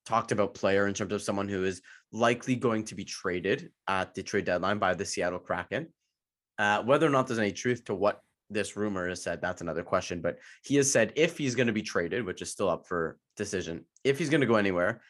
[0.06, 4.16] talked about player in terms of someone who is likely going to be traded at
[4.16, 5.94] the trade deadline by the Seattle Kraken.
[6.58, 9.84] Uh, whether or not there's any truth to what this rumor has said, that's another
[9.84, 10.22] question.
[10.22, 13.18] But he has said if he's going to be traded, which is still up for
[13.38, 15.02] decision, if he's going to go anywhere,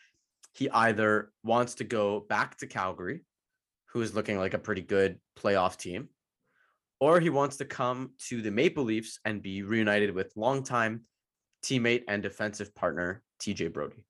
[0.54, 3.24] he either wants to go back to Calgary,
[3.88, 6.10] who is looking like a pretty good playoff team,
[7.00, 11.02] or he wants to come to the Maple Leafs and be reunited with longtime
[11.64, 14.04] teammate and defensive partner TJ Brodie.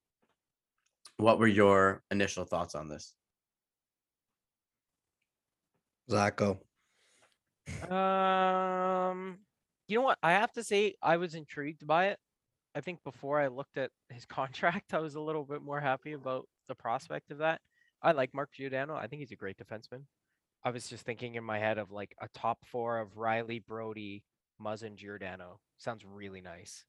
[1.17, 3.13] What were your initial thoughts on this?
[6.09, 6.59] Zacho.
[7.89, 9.39] Um,
[9.87, 10.17] you know what?
[10.21, 12.19] I have to say I was intrigued by it.
[12.75, 16.13] I think before I looked at his contract, I was a little bit more happy
[16.13, 17.61] about the prospect of that.
[18.01, 18.95] I like Mark Giordano.
[18.95, 20.03] I think he's a great defenseman.
[20.63, 24.23] I was just thinking in my head of like a top four of Rielly, Brodie,
[24.61, 25.59] Muzzin, Giordano.
[25.77, 26.85] Sounds really nice.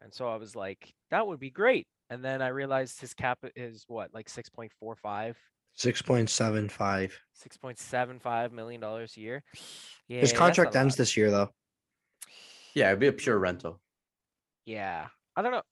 [0.00, 1.86] And so I was like, that would be great.
[2.10, 5.34] And then I realized his cap is what, like 6.45,
[5.78, 7.12] 6.75.
[7.46, 9.44] 6.75 million dollars a year.
[10.08, 10.98] Yeah, His that's contract a ends lot.
[10.98, 11.50] this year though.
[12.74, 13.80] Yeah, it'd be a pure rental.
[14.64, 15.62] Yeah, I don't know.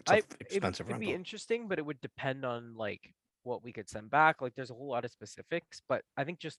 [0.00, 3.00] It's a I f- it expensive would be interesting, but it would depend on like
[3.44, 4.42] what we could send back.
[4.42, 6.58] Like, there's a whole lot of specifics, but I think just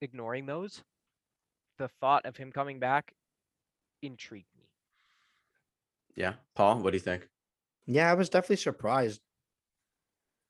[0.00, 0.82] ignoring those,
[1.78, 3.12] the thought of him coming back
[4.02, 4.64] intrigued me.
[6.14, 6.34] Yeah.
[6.54, 7.28] Paul, what do you think?
[7.86, 9.20] Yeah, I was definitely surprised.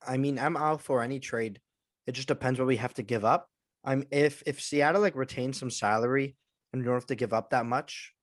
[0.06, 1.60] I mean, I'm out for any trade.
[2.08, 3.48] It just depends what we have to give up.
[3.84, 6.36] I'm if if Seattle like retains some salary
[6.72, 8.14] and we don't have to give up that much.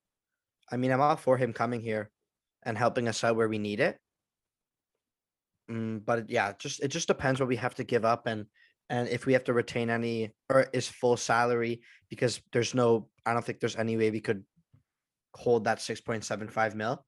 [0.70, 2.10] I mean, I'm all for him coming here
[2.64, 3.96] and helping us out where we need it.
[5.70, 8.46] Mm, but yeah, just it just depends what we have to give up and
[8.90, 13.34] and if we have to retain any or is full salary because there's no I
[13.34, 14.42] don't think there's any way we could
[15.34, 17.04] hold that 6.75 mil.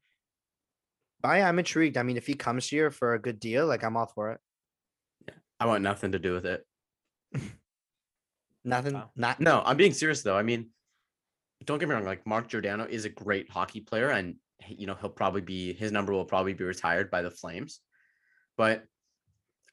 [1.22, 1.96] But I, I'm intrigued.
[1.96, 4.40] I mean, if he comes here for a good deal, like I'm all for it.
[5.26, 5.34] Yeah.
[5.58, 6.64] I want nothing to do with it.
[8.64, 9.10] Nothing, Wow.
[9.16, 10.36] not No, I'm being serious though.
[10.36, 10.70] I mean,
[11.64, 12.04] don't get me wrong.
[12.04, 14.36] Like Mark Giordano is a great hockey player, and
[14.68, 17.80] you know he'll probably be his number will probably be retired by the Flames.
[18.56, 18.84] But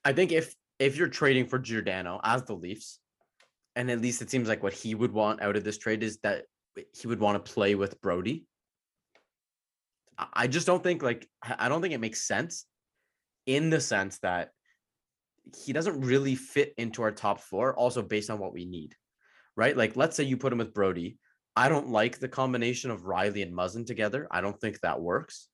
[0.04, 3.00] I think if if you're trading for Giordano as the Leafs,
[3.76, 6.20] and at least it seems like what he would want out of this trade is
[6.20, 6.46] that
[6.94, 8.46] he would want to play with Brodie.
[10.18, 12.66] I I just don't think like I I don't think it makes sense
[13.46, 14.52] in the sense that
[15.54, 18.96] he doesn't really fit into our top four, also based on what we need,
[19.56, 19.76] right?
[19.76, 21.18] Like, let's say you put him with Brodie.
[21.56, 24.28] I don't like the combination of Rielly and Muzzin together.
[24.32, 25.48] I don't think that works.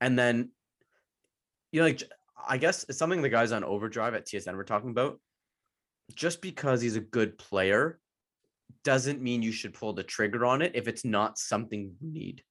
[0.00, 0.50] And then,
[1.72, 2.02] you know, like,
[2.46, 5.18] I guess it's something the guys on Overdrive at TSN were talking about.
[6.14, 7.98] Just because he's a good player
[8.84, 12.42] doesn't mean you should pull the trigger on it if it's not something you need.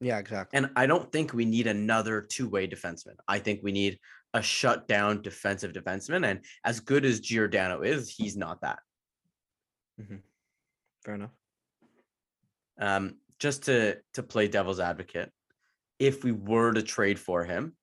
[0.00, 0.56] Yeah, exactly.
[0.56, 3.16] And I don't think we need another two-way defenseman.
[3.28, 3.98] I think we need
[4.32, 6.26] a shutdown defensive defenseman.
[6.26, 8.78] And as good as Giordano is, he's not that.
[11.04, 11.30] Fair enough.
[12.80, 15.30] Um, just to to play devil's advocate,
[15.98, 17.74] if we were to trade for him,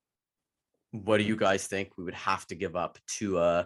[0.90, 3.64] what do you guys think we would have to give up to uh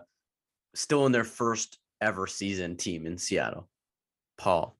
[0.74, 3.68] still in their first ever season team in Seattle?
[4.36, 4.76] Paul.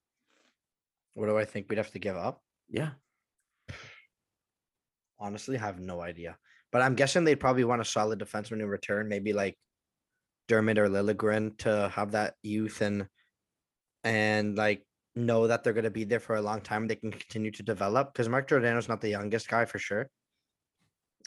[1.15, 2.41] What do I think we'd have to give up?
[2.69, 2.91] Yeah.
[5.23, 6.37] Honestly, have no idea.
[6.73, 9.57] But I'm guessing they'd probably want a solid defenseman in return, maybe like
[10.49, 13.07] Dermott or Liljegren to have that youth and
[14.03, 16.87] and like know that they're gonna be there for a long time.
[16.87, 20.09] They can continue to develop because Mark Giordano's not the youngest guy for sure.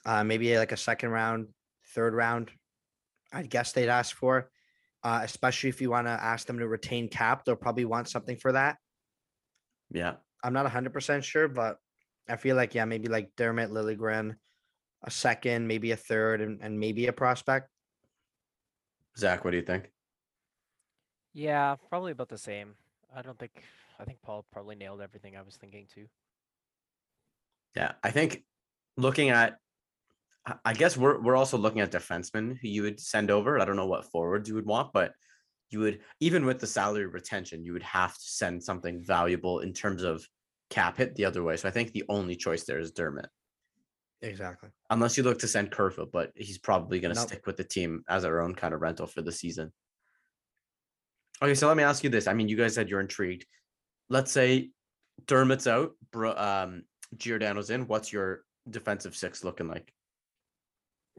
[0.04, 1.48] Uh, maybe like a second round,
[1.94, 2.50] third round.
[3.32, 4.50] I guess they'd ask for,
[5.02, 7.44] uh, especially if you want to ask them to retain cap.
[7.44, 8.76] They'll probably want something for that.
[9.90, 10.14] Yeah.
[10.44, 11.78] I'm not 100% sure, but
[12.28, 14.36] I feel like, yeah, maybe like Dermott Liljegren,
[15.02, 17.68] a second, maybe a third, and, and maybe a prospect.
[19.16, 19.90] Zach, what do you think?
[21.32, 22.74] Yeah, probably about the same.
[23.14, 23.62] I don't think.
[23.98, 26.06] I think Paul probably nailed everything I was thinking too.
[27.74, 28.44] Yeah, I think
[28.98, 29.56] looking at,
[30.44, 33.58] I- I guess we're we're also looking at defensemen who you would send over.
[33.58, 35.12] I don't know what forwards you would want, but
[35.70, 39.72] you would even with the salary retention, you would have to send something valuable in
[39.72, 40.26] terms of
[40.70, 41.56] cap hit the other way.
[41.56, 43.28] So I think the only choice there is Dermott,
[44.22, 44.70] Exactly.
[44.90, 47.28] unless you look to send Kerfoot, but he's probably going to Nope.
[47.28, 49.72] stick with the team as our own kind of rental for the season.
[51.42, 52.26] Okay, so let me ask you this.
[52.26, 53.46] I mean, you guys said you're intrigued.
[54.08, 54.70] Let's say
[55.26, 56.84] Dermott's out, Bro, um,
[57.16, 57.86] Giordano's in.
[57.86, 59.92] What's your defensive six looking like?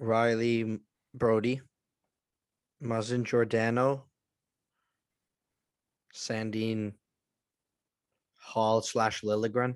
[0.01, 0.79] Rielly
[1.13, 1.61] Brodie,
[2.83, 4.05] Muzzin Giordano,
[6.15, 6.93] Sandin
[8.47, 9.75] Holl slash Liljegren.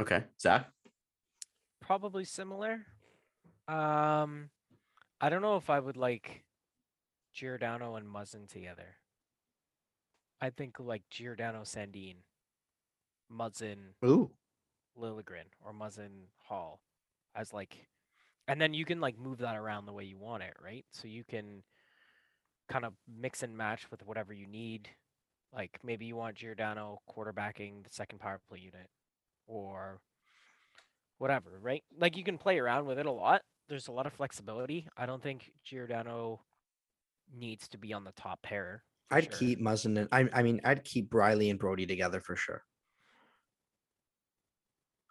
[0.00, 0.68] Okay, Zach.
[1.80, 2.80] Probably similar.
[3.68, 4.50] Um,
[5.20, 6.44] I don't know if I would like
[7.32, 8.96] Giordano and Muzzin together.
[10.40, 12.16] I think like Giordano Sandin,
[13.32, 14.30] Muzzin Ooh,
[14.98, 16.80] Liljegren, or Muzzin Holl
[17.36, 17.86] as like,
[18.48, 20.84] and then you can like move that around the way you want it, right?
[20.90, 21.62] So you can
[22.68, 24.88] kind of mix and match with whatever you need.
[25.54, 28.88] Like maybe you want Giordano quarterbacking the second power play unit,
[29.46, 30.00] or
[31.18, 31.82] whatever, right?
[31.98, 33.42] Like you can play around with it a lot.
[33.68, 34.88] There's a lot of flexibility.
[34.96, 36.40] I don't think Giordano
[37.34, 38.82] needs to be on the top pair.
[39.10, 39.38] I'd sure.
[39.38, 42.62] keep Muzzin and I, I mean, I'd keep Rielly and Brodie together for sure.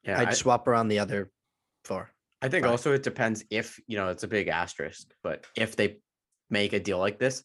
[0.04, 1.32] Yeah, I'd I, swap around the other
[1.86, 2.10] four.
[2.42, 2.72] I think Right.
[2.72, 6.00] also it depends if you know it's a big asterisk, but if they
[6.50, 7.44] make a deal like this,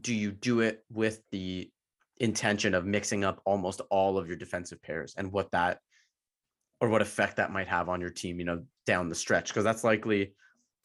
[0.00, 1.70] do you do it with the
[2.18, 5.78] intention of mixing up almost all of your defensive pairs and what that
[6.80, 9.48] or what effect that might have on your team, you know, down the stretch?
[9.48, 10.34] Because that's likely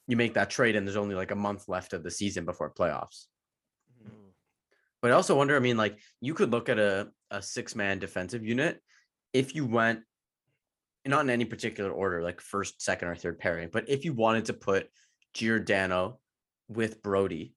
[0.08, 2.72] you make that trade and there's only like a month left of the season before
[2.72, 3.26] playoffs.
[4.04, 4.32] Mm,
[5.02, 8.00] But I also wonder, I mean, like you could look at a, a six man
[8.00, 8.82] defensive unit
[9.34, 10.02] if you went
[11.06, 14.46] not in any particular order, like first, second, or third pairing, but if you wanted
[14.46, 14.90] to put
[15.34, 16.20] Giordano
[16.68, 17.54] with Brodie,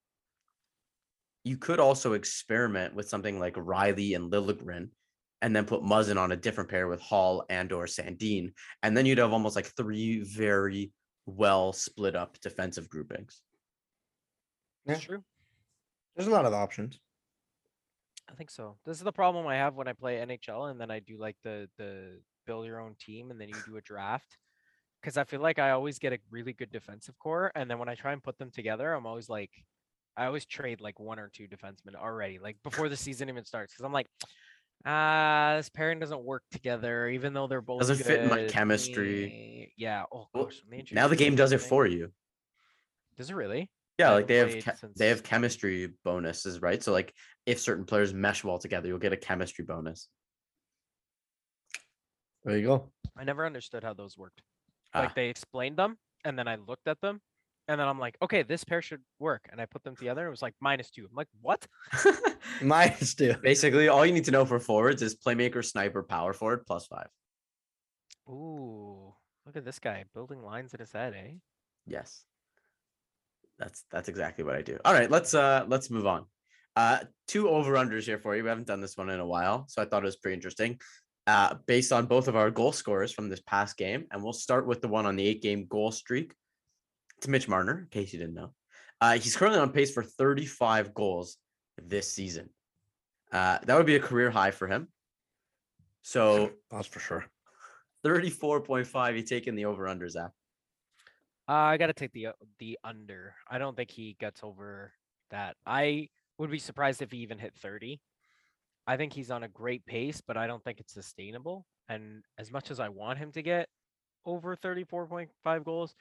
[1.44, 4.88] you could also experiment with something like Rielly and Liljegren
[5.40, 8.52] and then put Muzzin on a different pair with Holl and or Sandin.
[8.82, 10.92] And then you'd have almost like three very
[11.26, 13.42] well split up defensive groupings.
[14.86, 14.94] Yeah.
[14.94, 15.24] It's true.
[16.14, 17.00] There's a lot of options.
[18.30, 18.76] I think so.
[18.86, 21.36] This is the problem I have when I play NHL and then I do like
[21.42, 24.38] the the build your own team and then you do a draft.
[25.02, 27.50] Cause I feel like I always get a really good defensive core.
[27.56, 29.50] And then when I try and put them together, I'm always like
[30.16, 33.74] I always trade like one or two defensemen already, like before the season even starts.
[33.74, 34.06] Cause I'm like,
[34.84, 39.72] ah, this pairing doesn't work together, even though they're both Doesn't fit in my chemistry.
[39.76, 40.04] Yeah.
[40.12, 40.62] Oh Well, gosh.
[40.66, 42.12] when they Now the introduced game does it for you.
[43.16, 43.70] Does it really?
[43.98, 46.82] Yeah, I like they have haven't they have chemistry bonuses, right?
[46.82, 47.14] So like
[47.46, 50.08] if certain players mesh well together, you'll get a chemistry bonus.
[52.44, 52.92] There you go.
[53.16, 54.42] I never understood how those worked.
[54.94, 55.00] Ah.
[55.00, 57.20] Like they explained them, and then I looked at them,
[57.68, 60.22] and then I'm like, okay, this pair should work, and I put them together.
[60.22, 61.06] And it was like minus two.
[61.08, 61.66] I'm like, what?
[62.60, 63.34] Minus two.
[63.42, 67.06] Basically, all you need to know for forwards is playmaker, sniper, power forward, plus five.
[68.28, 69.14] Ooh,
[69.46, 71.32] look at this guy building lines in his head, eh?
[71.86, 72.24] Yes.
[73.58, 74.78] That's that's exactly what I do.
[74.84, 76.26] All right, let's uh let's move on.
[76.74, 76.98] Uh
[77.28, 78.42] two over unders here for you.
[78.42, 80.80] We haven't done this one in a while, so I thought it was pretty interesting.
[81.26, 84.66] Uh based on both of our goal scorers from this past game, and we'll start
[84.66, 86.32] with the one on the eight game goal streak.
[87.22, 88.50] It's Mitch Marner, in case you didn't know.
[89.00, 91.36] Uh he's currently on pace for 35 goals
[91.80, 92.50] this season.
[93.30, 94.88] Uh that would be a career high for him.
[96.02, 97.24] So That's for sure.
[98.04, 100.32] 34.5, you taking the over under, Zach.
[101.48, 103.36] Uh, I gotta take the uh, the under.
[103.48, 104.92] I don't think he gets over
[105.30, 105.56] that.
[105.64, 106.08] I
[106.38, 108.00] would be surprised if he even hit 30.
[108.88, 111.66] I think he's on a great pace, but I don't think it's sustainable.
[111.88, 113.68] And as much as I want him to get
[114.24, 115.94] over 34.5 goals,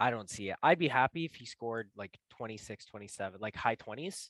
[0.00, 0.56] I don't see it.
[0.62, 4.28] I'd be happy if he scored like 26, 27, like high 20s.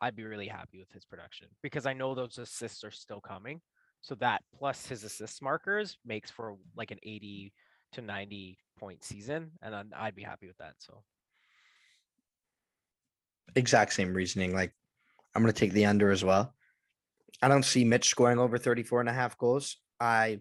[0.00, 3.60] I'd be really happy with his production because I know those assists are still coming.
[4.00, 7.52] So that plus his assist markers makes for like an 80
[7.92, 10.74] to 90 point season, and I'd be happy with that.
[10.78, 11.02] So
[13.56, 14.52] Exact same reasoning.
[14.52, 14.72] Like
[15.34, 16.54] I'm gonna take the under as well.
[17.40, 19.76] I don't see Mitch scoring over 34 and a half goals.
[20.00, 20.40] I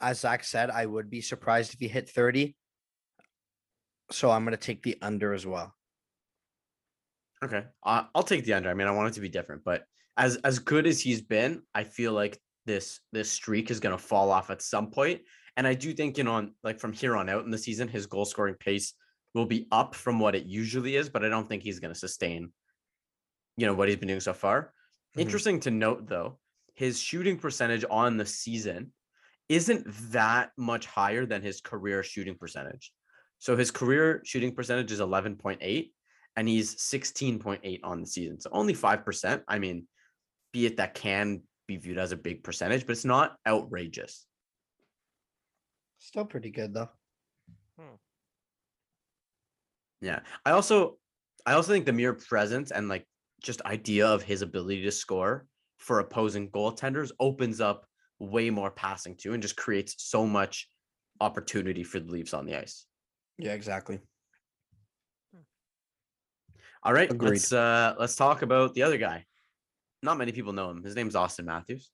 [0.00, 2.56] as Zach said, I would be surprised if he hit 30.
[4.12, 5.74] So I'm gonna take the under as well.
[7.44, 8.70] Okay, I'll take the under.
[8.70, 9.84] I mean, I want it to be different, but
[10.16, 14.02] as as good as he's been, I feel like this this streak is going to
[14.02, 15.22] fall off at some point.
[15.56, 17.88] And I do think, you know, on, like from here on out in the season,
[17.88, 18.94] his goal scoring pace
[19.34, 21.98] will be up from what it usually is, but I don't think he's going to
[21.98, 22.52] sustain,
[23.56, 24.72] you know, what he's been doing so far.
[25.16, 25.22] Mhm.
[25.22, 26.38] Interesting to note, though,
[26.74, 28.92] his shooting percentage on the season
[29.48, 32.92] isn't that much higher than his career shooting percentage.
[33.42, 35.90] So his career shooting percentage is 11.8
[36.36, 38.38] and he's 16.8 on the season.
[38.38, 39.42] So only 5%.
[39.48, 39.88] I mean,
[40.52, 44.26] be it that can be viewed as a big percentage, but it's not outrageous.
[45.98, 46.88] Still pretty good though.
[47.76, 47.96] Hmm.
[50.00, 50.20] Yeah.
[50.46, 50.98] I also
[51.44, 53.08] I also think the mere presence and like
[53.42, 55.46] just idea of his ability to score
[55.78, 57.86] for opposing goaltenders opens up
[58.20, 60.68] way more passing too and just creates so much
[61.20, 62.86] opportunity for the Leafs on the ice.
[63.42, 63.98] Yeah, exactly.
[66.84, 67.30] All right, Agreed.
[67.30, 69.24] let's uh let's talk about the other guy.
[70.02, 70.82] Not many people know him.
[70.82, 71.90] His name's Auston Matthews.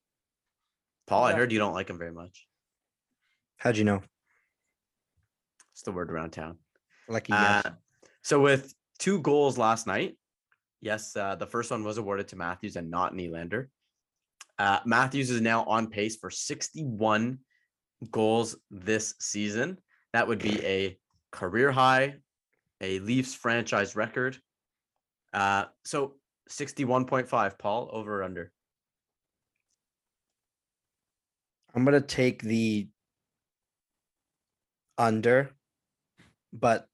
[1.07, 1.37] Paul, I Yeah.
[1.37, 2.47] heard you don't like him very much.
[3.57, 4.01] How'd you know?
[5.73, 6.59] It's the word around town.
[7.07, 7.63] Lucky Uh,
[8.23, 10.17] so with two goals last night,
[10.81, 13.67] yes, uh, the first one was awarded to Matthews and not Nylander.
[14.59, 17.39] Uh, Matthews is now on pace for 61
[18.11, 19.79] goals this season.
[20.13, 20.99] That would be a
[21.31, 22.15] career high,
[22.81, 24.37] a Leafs franchise record.
[25.33, 26.15] Uh, so
[26.49, 28.51] 61.5, Paul, over or under.
[31.73, 32.87] I'm gonna take the
[34.97, 35.51] under,
[36.51, 36.87] but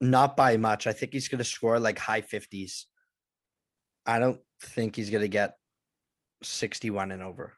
[0.00, 0.86] not by much.
[0.86, 2.86] I think he's gonna score like high fifties.
[4.06, 5.56] I don't think he's gonna get
[6.42, 7.52] sixty-one and over.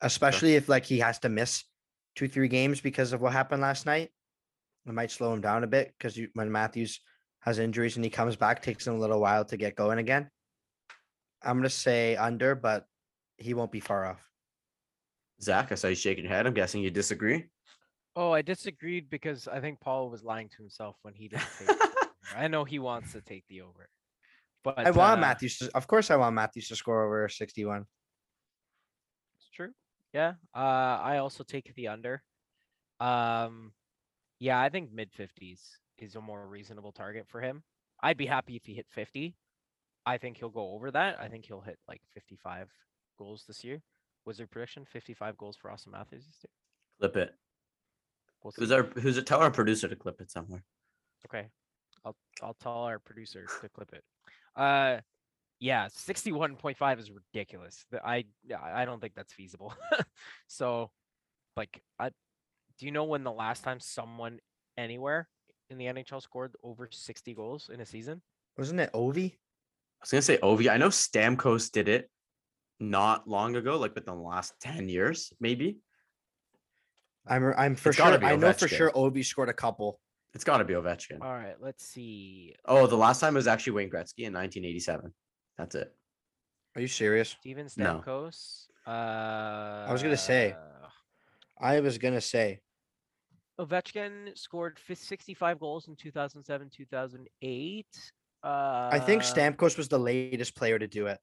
[0.00, 1.62] Especially if like he has to miss
[2.16, 4.10] two, three games because of what happened last night.
[4.86, 7.00] It might slow him down a bit because when Matthews
[7.40, 10.30] has injuries and he comes back, takes him a little while to get going again.
[11.42, 12.84] I'm gonna say under, but
[13.36, 14.26] he won't be far off.
[15.42, 16.46] Zach, I saw you shaking your head.
[16.46, 17.46] I'm guessing you disagree.
[18.14, 21.76] Oh, I disagreed because I think Paul was lying to himself when he didn't take.
[22.36, 23.88] I know he wants to take the over.
[24.62, 25.58] But I want uh, Matthews.
[25.58, 27.86] To, of course, I want Matthews to score over sixty-one.
[29.38, 29.70] It's true.
[30.12, 30.34] Yeah.
[30.54, 32.22] Uh I also take the under.
[32.98, 33.72] Um
[34.40, 35.60] yeah, I think mid fifties
[35.98, 37.62] is a more reasonable target for him.
[38.02, 39.36] I'd be happy if he hit 50.
[40.06, 41.20] I think he'll go over that.
[41.20, 42.68] I think he'll hit like 55
[43.18, 43.82] goals this year.
[44.24, 46.50] Was your prediction 55 goals for Auston Matthews this year?
[46.98, 47.34] Clip it.
[48.42, 49.26] We'll Who's our who's it?
[49.26, 50.64] Tell our producer to clip it somewhere.
[51.26, 51.46] Okay.
[52.04, 54.02] I'll I'll tell our producer to clip it.
[54.56, 55.00] Uh
[55.58, 57.84] yeah, 61.5 is ridiculous.
[58.02, 59.74] I yeah, I don't think that's feasible.
[60.46, 60.90] so
[61.56, 62.10] like I
[62.80, 64.40] do you know when the last time someone
[64.78, 65.28] anywhere
[65.68, 68.22] in the NHL scored over 60 goals in a season?
[68.56, 69.32] Wasn't it Ovi?
[69.34, 69.36] I
[70.02, 70.70] was gonna say Ovi.
[70.70, 72.10] I know Stamkos did it
[72.80, 75.76] not long ago, like within the last 10 years, maybe.
[77.28, 78.18] I'm r- I'm for It's gotta sure.
[78.20, 78.76] be I know for Ovechkin.
[78.76, 80.00] sure Ovi scored a couple.
[80.32, 81.20] It's gotta be Ovechkin.
[81.20, 82.54] All right, let's see.
[82.64, 85.12] Oh, the last time was actually Wayne Gretzky in 1987.
[85.58, 85.94] That's it.
[86.76, 87.36] Are you serious?
[87.40, 88.00] Steven No.
[88.06, 88.64] Stamkos.
[88.86, 90.56] Uh I was gonna say.
[91.60, 92.60] I was gonna say
[93.60, 97.86] Ovechkin scored 65 goals in 2007, 2008.
[98.42, 98.46] Uh,
[98.90, 101.18] I think Stamkos was the latest player to do it.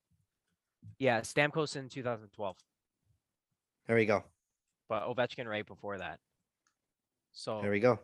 [1.00, 2.56] Yeah, Stamkos in 2012,
[3.88, 4.24] There we go.
[4.88, 6.20] but Ovechkin right before that.
[7.34, 8.00] So There we go.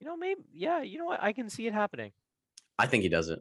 [0.00, 1.22] you know, maybe yeah, you know what?
[1.22, 2.10] I can see it happening.
[2.78, 3.40] I think he does it.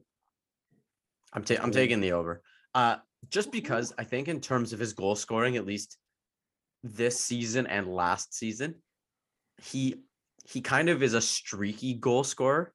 [1.34, 2.42] I'm ta- I'm taking the over.
[2.74, 2.98] Uh
[3.30, 5.98] just because I think in terms of his goal scoring, at least
[6.84, 8.76] this season and last season,
[9.62, 9.96] he
[10.48, 12.74] he kind of is a streaky goal scorer.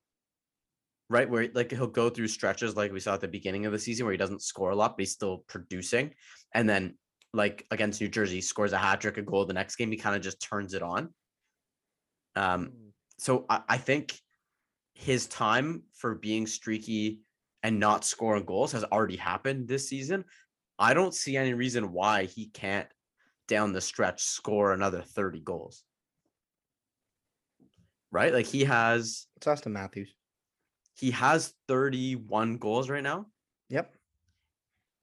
[1.09, 3.79] Right where like he'll go through stretches like we saw at the beginning of the
[3.79, 6.15] season where he doesn't score a lot, but he's still producing.
[6.55, 6.97] And then
[7.35, 9.99] like against New Jersey, he scores a hat trick, a goal the next game, he
[9.99, 11.13] kind of just turns it on.
[12.35, 14.19] Um, Mm, so I, I think
[14.95, 17.21] his time for being streaky
[17.63, 20.25] and not scoring goals has already happened this season.
[20.79, 22.89] I don't see any reason why he can't
[23.49, 25.85] down the stretch score another 30 goals.
[28.13, 28.33] Right?
[28.33, 30.15] Like he has It's Auston Matthews.
[30.95, 33.27] he has 31 goals right now
[33.71, 33.93] Yep.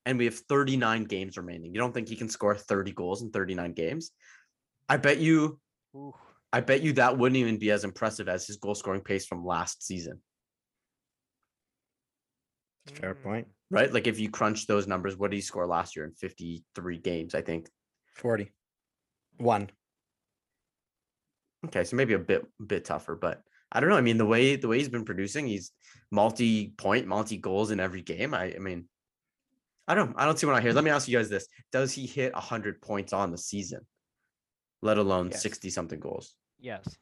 [0.06, 1.74] and we have 39 games remaining.
[1.74, 4.12] You don't think he can score 30 goals in 39 games?
[4.88, 5.60] I bet you
[5.96, 6.14] ooh,
[6.54, 9.44] I bet you that wouldn't even be as impressive as his goal scoring pace from
[9.46, 10.22] last season.
[12.96, 13.48] Fair mm, point.
[13.72, 13.92] right?
[13.92, 17.36] Like if you crunch those numbers, what did he score last year in 53 games?
[17.36, 17.70] I think.
[18.16, 18.52] Forty.
[19.38, 19.70] One.
[21.66, 23.42] Okay, so maybe a bit bit tougher, but
[23.72, 23.98] I don't know.
[23.98, 25.72] I mean, the way the way he's been producing, he's
[26.12, 28.34] multi point, multi goals in every game.
[28.34, 28.88] I, I mean,
[29.88, 30.74] I don't I don't see one out here.
[30.74, 33.82] Let me ask you guys this: Does he hit hundred points on the season,
[34.82, 35.42] let alone Yes.
[35.42, 36.34] sixty something goals?
[36.60, 36.98] Yes,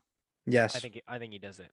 [0.46, 0.76] Yes.
[0.76, 1.70] I think he- I think he does it.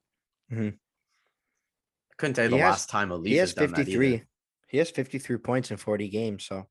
[0.53, 0.69] Mm-hmm.
[0.69, 3.71] I couldn't tell you He the has- last time a Leaf he has has done
[3.71, 3.85] that either.
[3.85, 4.23] fifty-three.
[4.69, 6.45] He has fifty-three points in forty games.
[6.45, 6.69] So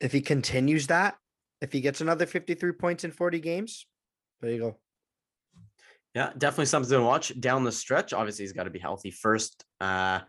[0.00, 1.16] if he continues that,
[1.60, 3.86] if he gets another fifty-three points in forty games,
[4.40, 4.76] there you go.
[6.14, 8.12] Yeah, definitely something to watch down the stretch.
[8.12, 9.64] Obviously, he's got to be healthy first.
[9.80, 10.20] Uh,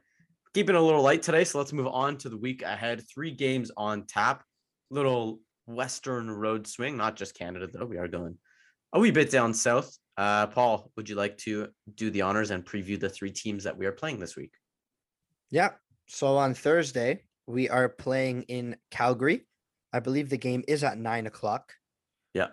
[0.53, 3.03] keeping it a little light today, so let's move on to the week ahead.
[3.13, 4.43] Three games on tap.
[4.91, 7.85] Little Western road swing, not just Canada though.
[7.85, 8.37] We are going
[8.93, 9.95] a wee bit down south.
[10.17, 13.77] Uh, Paul, would you like to do the honors and preview the three teams that
[13.77, 14.51] we are playing this week?
[15.49, 15.69] Yeah.
[16.07, 19.47] So on Thursday, we are playing in Calgary.
[19.93, 21.73] I believe the game is at nine o'clock.
[22.33, 22.47] Yeah.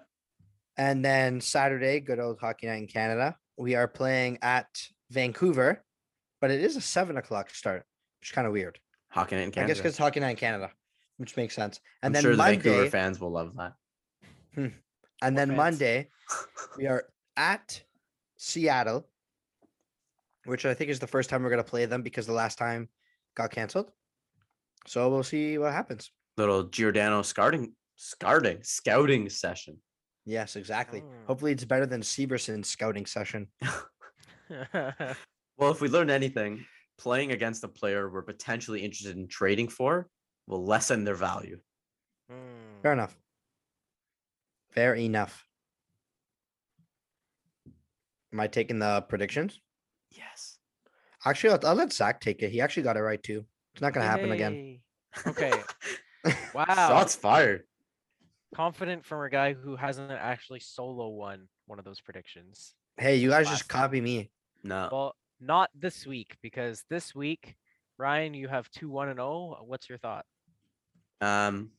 [0.77, 3.37] And then Saturday, good old hockey night in Canada.
[3.57, 4.66] we are playing at
[5.11, 5.83] Vancouver,
[6.41, 7.85] but it is a seven o'clock start,
[8.20, 8.79] which is kind of weird.
[9.09, 9.70] Hockey Night in Canada.
[9.72, 10.70] I guess because Hockey Night in Canada,
[11.16, 11.81] which makes sense.
[12.03, 13.72] I'm And then sure the Vancouver fans will love that.
[14.55, 14.66] Hmm.
[15.22, 15.57] and then fans?
[15.57, 16.09] Monday,
[16.77, 17.05] we are
[17.37, 17.83] at
[18.37, 19.07] Seattle,
[20.45, 22.89] which I think is the first time we're gonna play them because the last time
[23.35, 23.91] got canceled.
[24.87, 26.11] So we'll see what happens.
[26.37, 29.79] Little Giordano scouting, scouting, scouting session.
[30.27, 31.01] Yes, exactly.
[31.01, 31.27] Mm.
[31.27, 33.49] Hopefully, it's better than Severson's scouting session.
[35.59, 36.66] Well, if we learn anything,
[36.99, 40.09] playing against a player we're potentially interested in trading for
[40.47, 41.59] will lessen their value.
[42.31, 42.83] Hmm.
[42.83, 43.16] Fair enough.
[44.70, 45.47] Fair enough.
[48.33, 49.61] Am I taking the predictions?
[50.11, 50.59] Yes.
[51.24, 52.51] Actually, I'll, I'll let Zach take it.
[52.51, 53.47] He actually got it right too.
[53.74, 54.81] It's not gonna happen again.
[55.27, 55.53] Okay.
[56.53, 56.64] Wow.
[56.66, 57.62] Shots fired.
[58.61, 62.72] Confident from a guy who hasn't actually solo won one of those predictions.
[62.96, 63.82] Hey, you guys just time.
[63.82, 64.30] copy me.
[64.64, 64.88] No.
[64.90, 67.54] Well, not this week because this week,
[67.98, 69.59] Ryan, you have two one and zero.
[69.66, 70.24] What's your thought?
[71.20, 71.72] Um,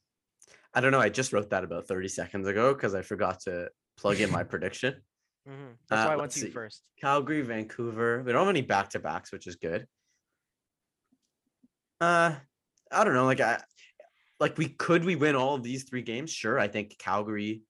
[0.72, 1.00] I don't know.
[1.00, 4.44] I just wrote that about 30 seconds ago because I forgot to plug in my
[4.52, 5.02] prediction.
[5.50, 5.78] Mhm.
[5.90, 6.84] That's Uh, why I went to you first.
[7.02, 8.22] Calgary, Vancouver.
[8.22, 9.88] We don't have any back to backs, which is good.
[12.00, 12.36] Uh,
[12.92, 13.26] I don't know.
[13.26, 13.64] Like I,
[14.40, 16.32] like we could we win all of these three games?
[16.32, 16.60] Sure.
[16.60, 17.64] I think Calgary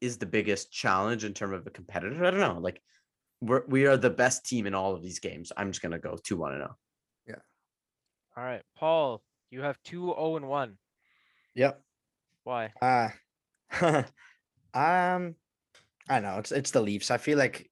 [0.00, 2.24] is the biggest challenge in terms of a competitor.
[2.24, 2.58] I don't know.
[2.60, 2.80] Like
[3.40, 5.52] we're we are the best team in all of these games.
[5.56, 6.76] I'm just gonna go two one and oh.
[7.26, 7.40] zero.
[8.36, 10.76] All right, Paul, you have two zero and one.
[11.54, 11.80] Yep.
[12.44, 12.72] Why?
[12.82, 13.08] Uh
[14.74, 15.34] um
[16.08, 17.10] I know it's it's the Leafs.
[17.10, 17.70] I feel like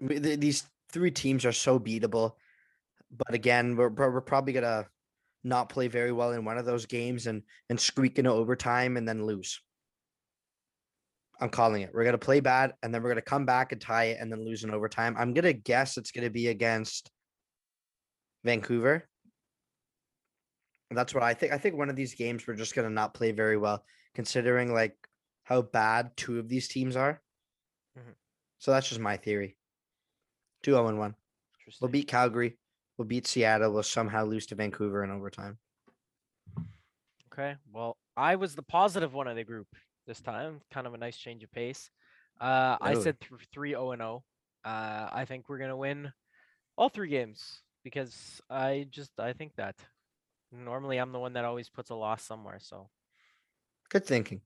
[0.00, 2.32] we- th- these three teams are so beatable.
[3.10, 4.86] But again, we're we're probably gonna
[5.42, 9.08] not play very well in one of those games and and squeak into overtime and
[9.08, 9.60] then lose.
[11.40, 11.90] I'm calling it.
[11.94, 14.44] We're gonna play bad and then we're gonna come back and tie it and then
[14.44, 15.16] lose in overtime.
[15.18, 17.10] I'm gonna guess it's gonna be against
[18.44, 19.08] Vancouver.
[20.90, 21.52] That's what I think.
[21.52, 23.84] I think one of these games we're just gonna not play very well,
[24.14, 24.96] considering like
[25.44, 27.22] how bad two of these teams are.
[27.96, 28.14] Mhm.
[28.58, 29.56] So that's just my theory.
[30.62, 31.14] Two 0 and 1.
[31.80, 32.58] We'll beat Calgary.
[33.00, 33.72] We'll beat Seattle.
[33.72, 35.56] We'll somehow lose to Vancouver in overtime.
[37.32, 37.56] Okay.
[37.72, 39.68] Well, I was the positive one of the group
[40.06, 40.60] this time.
[40.70, 41.88] Kind of a nice change of pace.
[42.38, 44.22] Uh, I said th- three zero and zero.
[44.66, 46.12] Uh, I think we're gonna win
[46.76, 49.76] all three games because I just I think that.
[50.52, 52.58] Normally, I'm the one that always puts a loss somewhere.
[52.60, 52.90] So
[53.88, 54.42] Good thinking.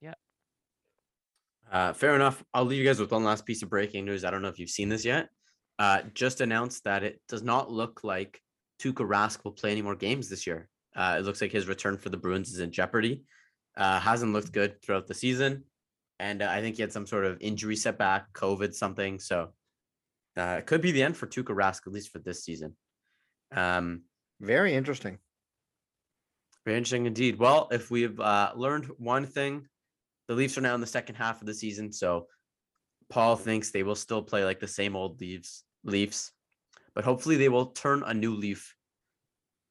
[0.00, 0.14] Yeah.
[1.72, 2.44] Uh, fair enough.
[2.54, 4.24] I'll leave you guys with one last piece of breaking news.
[4.24, 5.30] I don't know if you've seen this yet.
[5.78, 8.40] Uh, just announced that it does not look like
[8.82, 10.68] Tuukka Rask will play any more games this year.
[10.94, 13.24] Uh, it looks like his return for the Bruins is in jeopardy.
[13.76, 15.64] Uh, hasn't looked good throughout the season,
[16.18, 19.18] and uh, I think he had some sort of injury setback, COVID, something.
[19.20, 19.52] So
[20.36, 22.76] uh, it could be the end for Tuukka Rask at least for this season.
[23.52, 24.02] Um,
[24.40, 25.18] Very interesting.
[26.64, 27.38] very interesting indeed.
[27.38, 29.66] Well, if we've uh, learned one thing,
[30.28, 31.92] the Leafs are now in the second half of the season.
[31.92, 32.26] So
[33.10, 36.32] Paul thinks they will still play like the same old Leafs, Leafs,
[36.94, 38.74] but hopefully they will turn a new leaf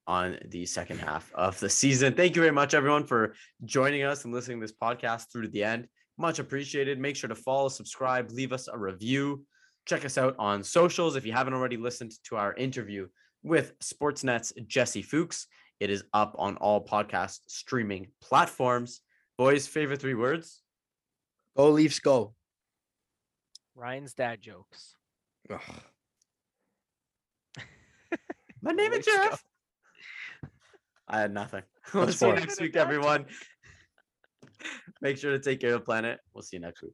[0.06, 2.14] on the second half of the season.
[2.14, 3.34] Thank you very much, everyone, for
[3.64, 5.88] joining us and listening to this podcast through to the end.
[6.18, 6.98] Much appreciated.
[6.98, 9.44] Make sure to follow, subscribe, leave us a review.
[9.86, 13.08] Check us out on socials if you haven't already listened to our interview
[13.42, 15.46] with Sportsnet's Jesse Fuchs.
[15.78, 19.00] It is up on all podcast streaming platforms.
[19.38, 20.60] Boys, favorite three words?
[21.56, 22.34] Go Leafs, go.
[23.74, 24.94] Ryan's dad jokes.
[25.50, 25.60] Ugh.
[28.62, 29.30] My name is Let's go.
[29.30, 29.44] Jeff.
[31.08, 31.62] I had nothing.
[31.94, 32.40] we'll That's see you four.
[32.40, 33.26] next week, everyone.
[35.00, 36.18] Make sure to take care of the planet.
[36.34, 36.92] We'll see you next week.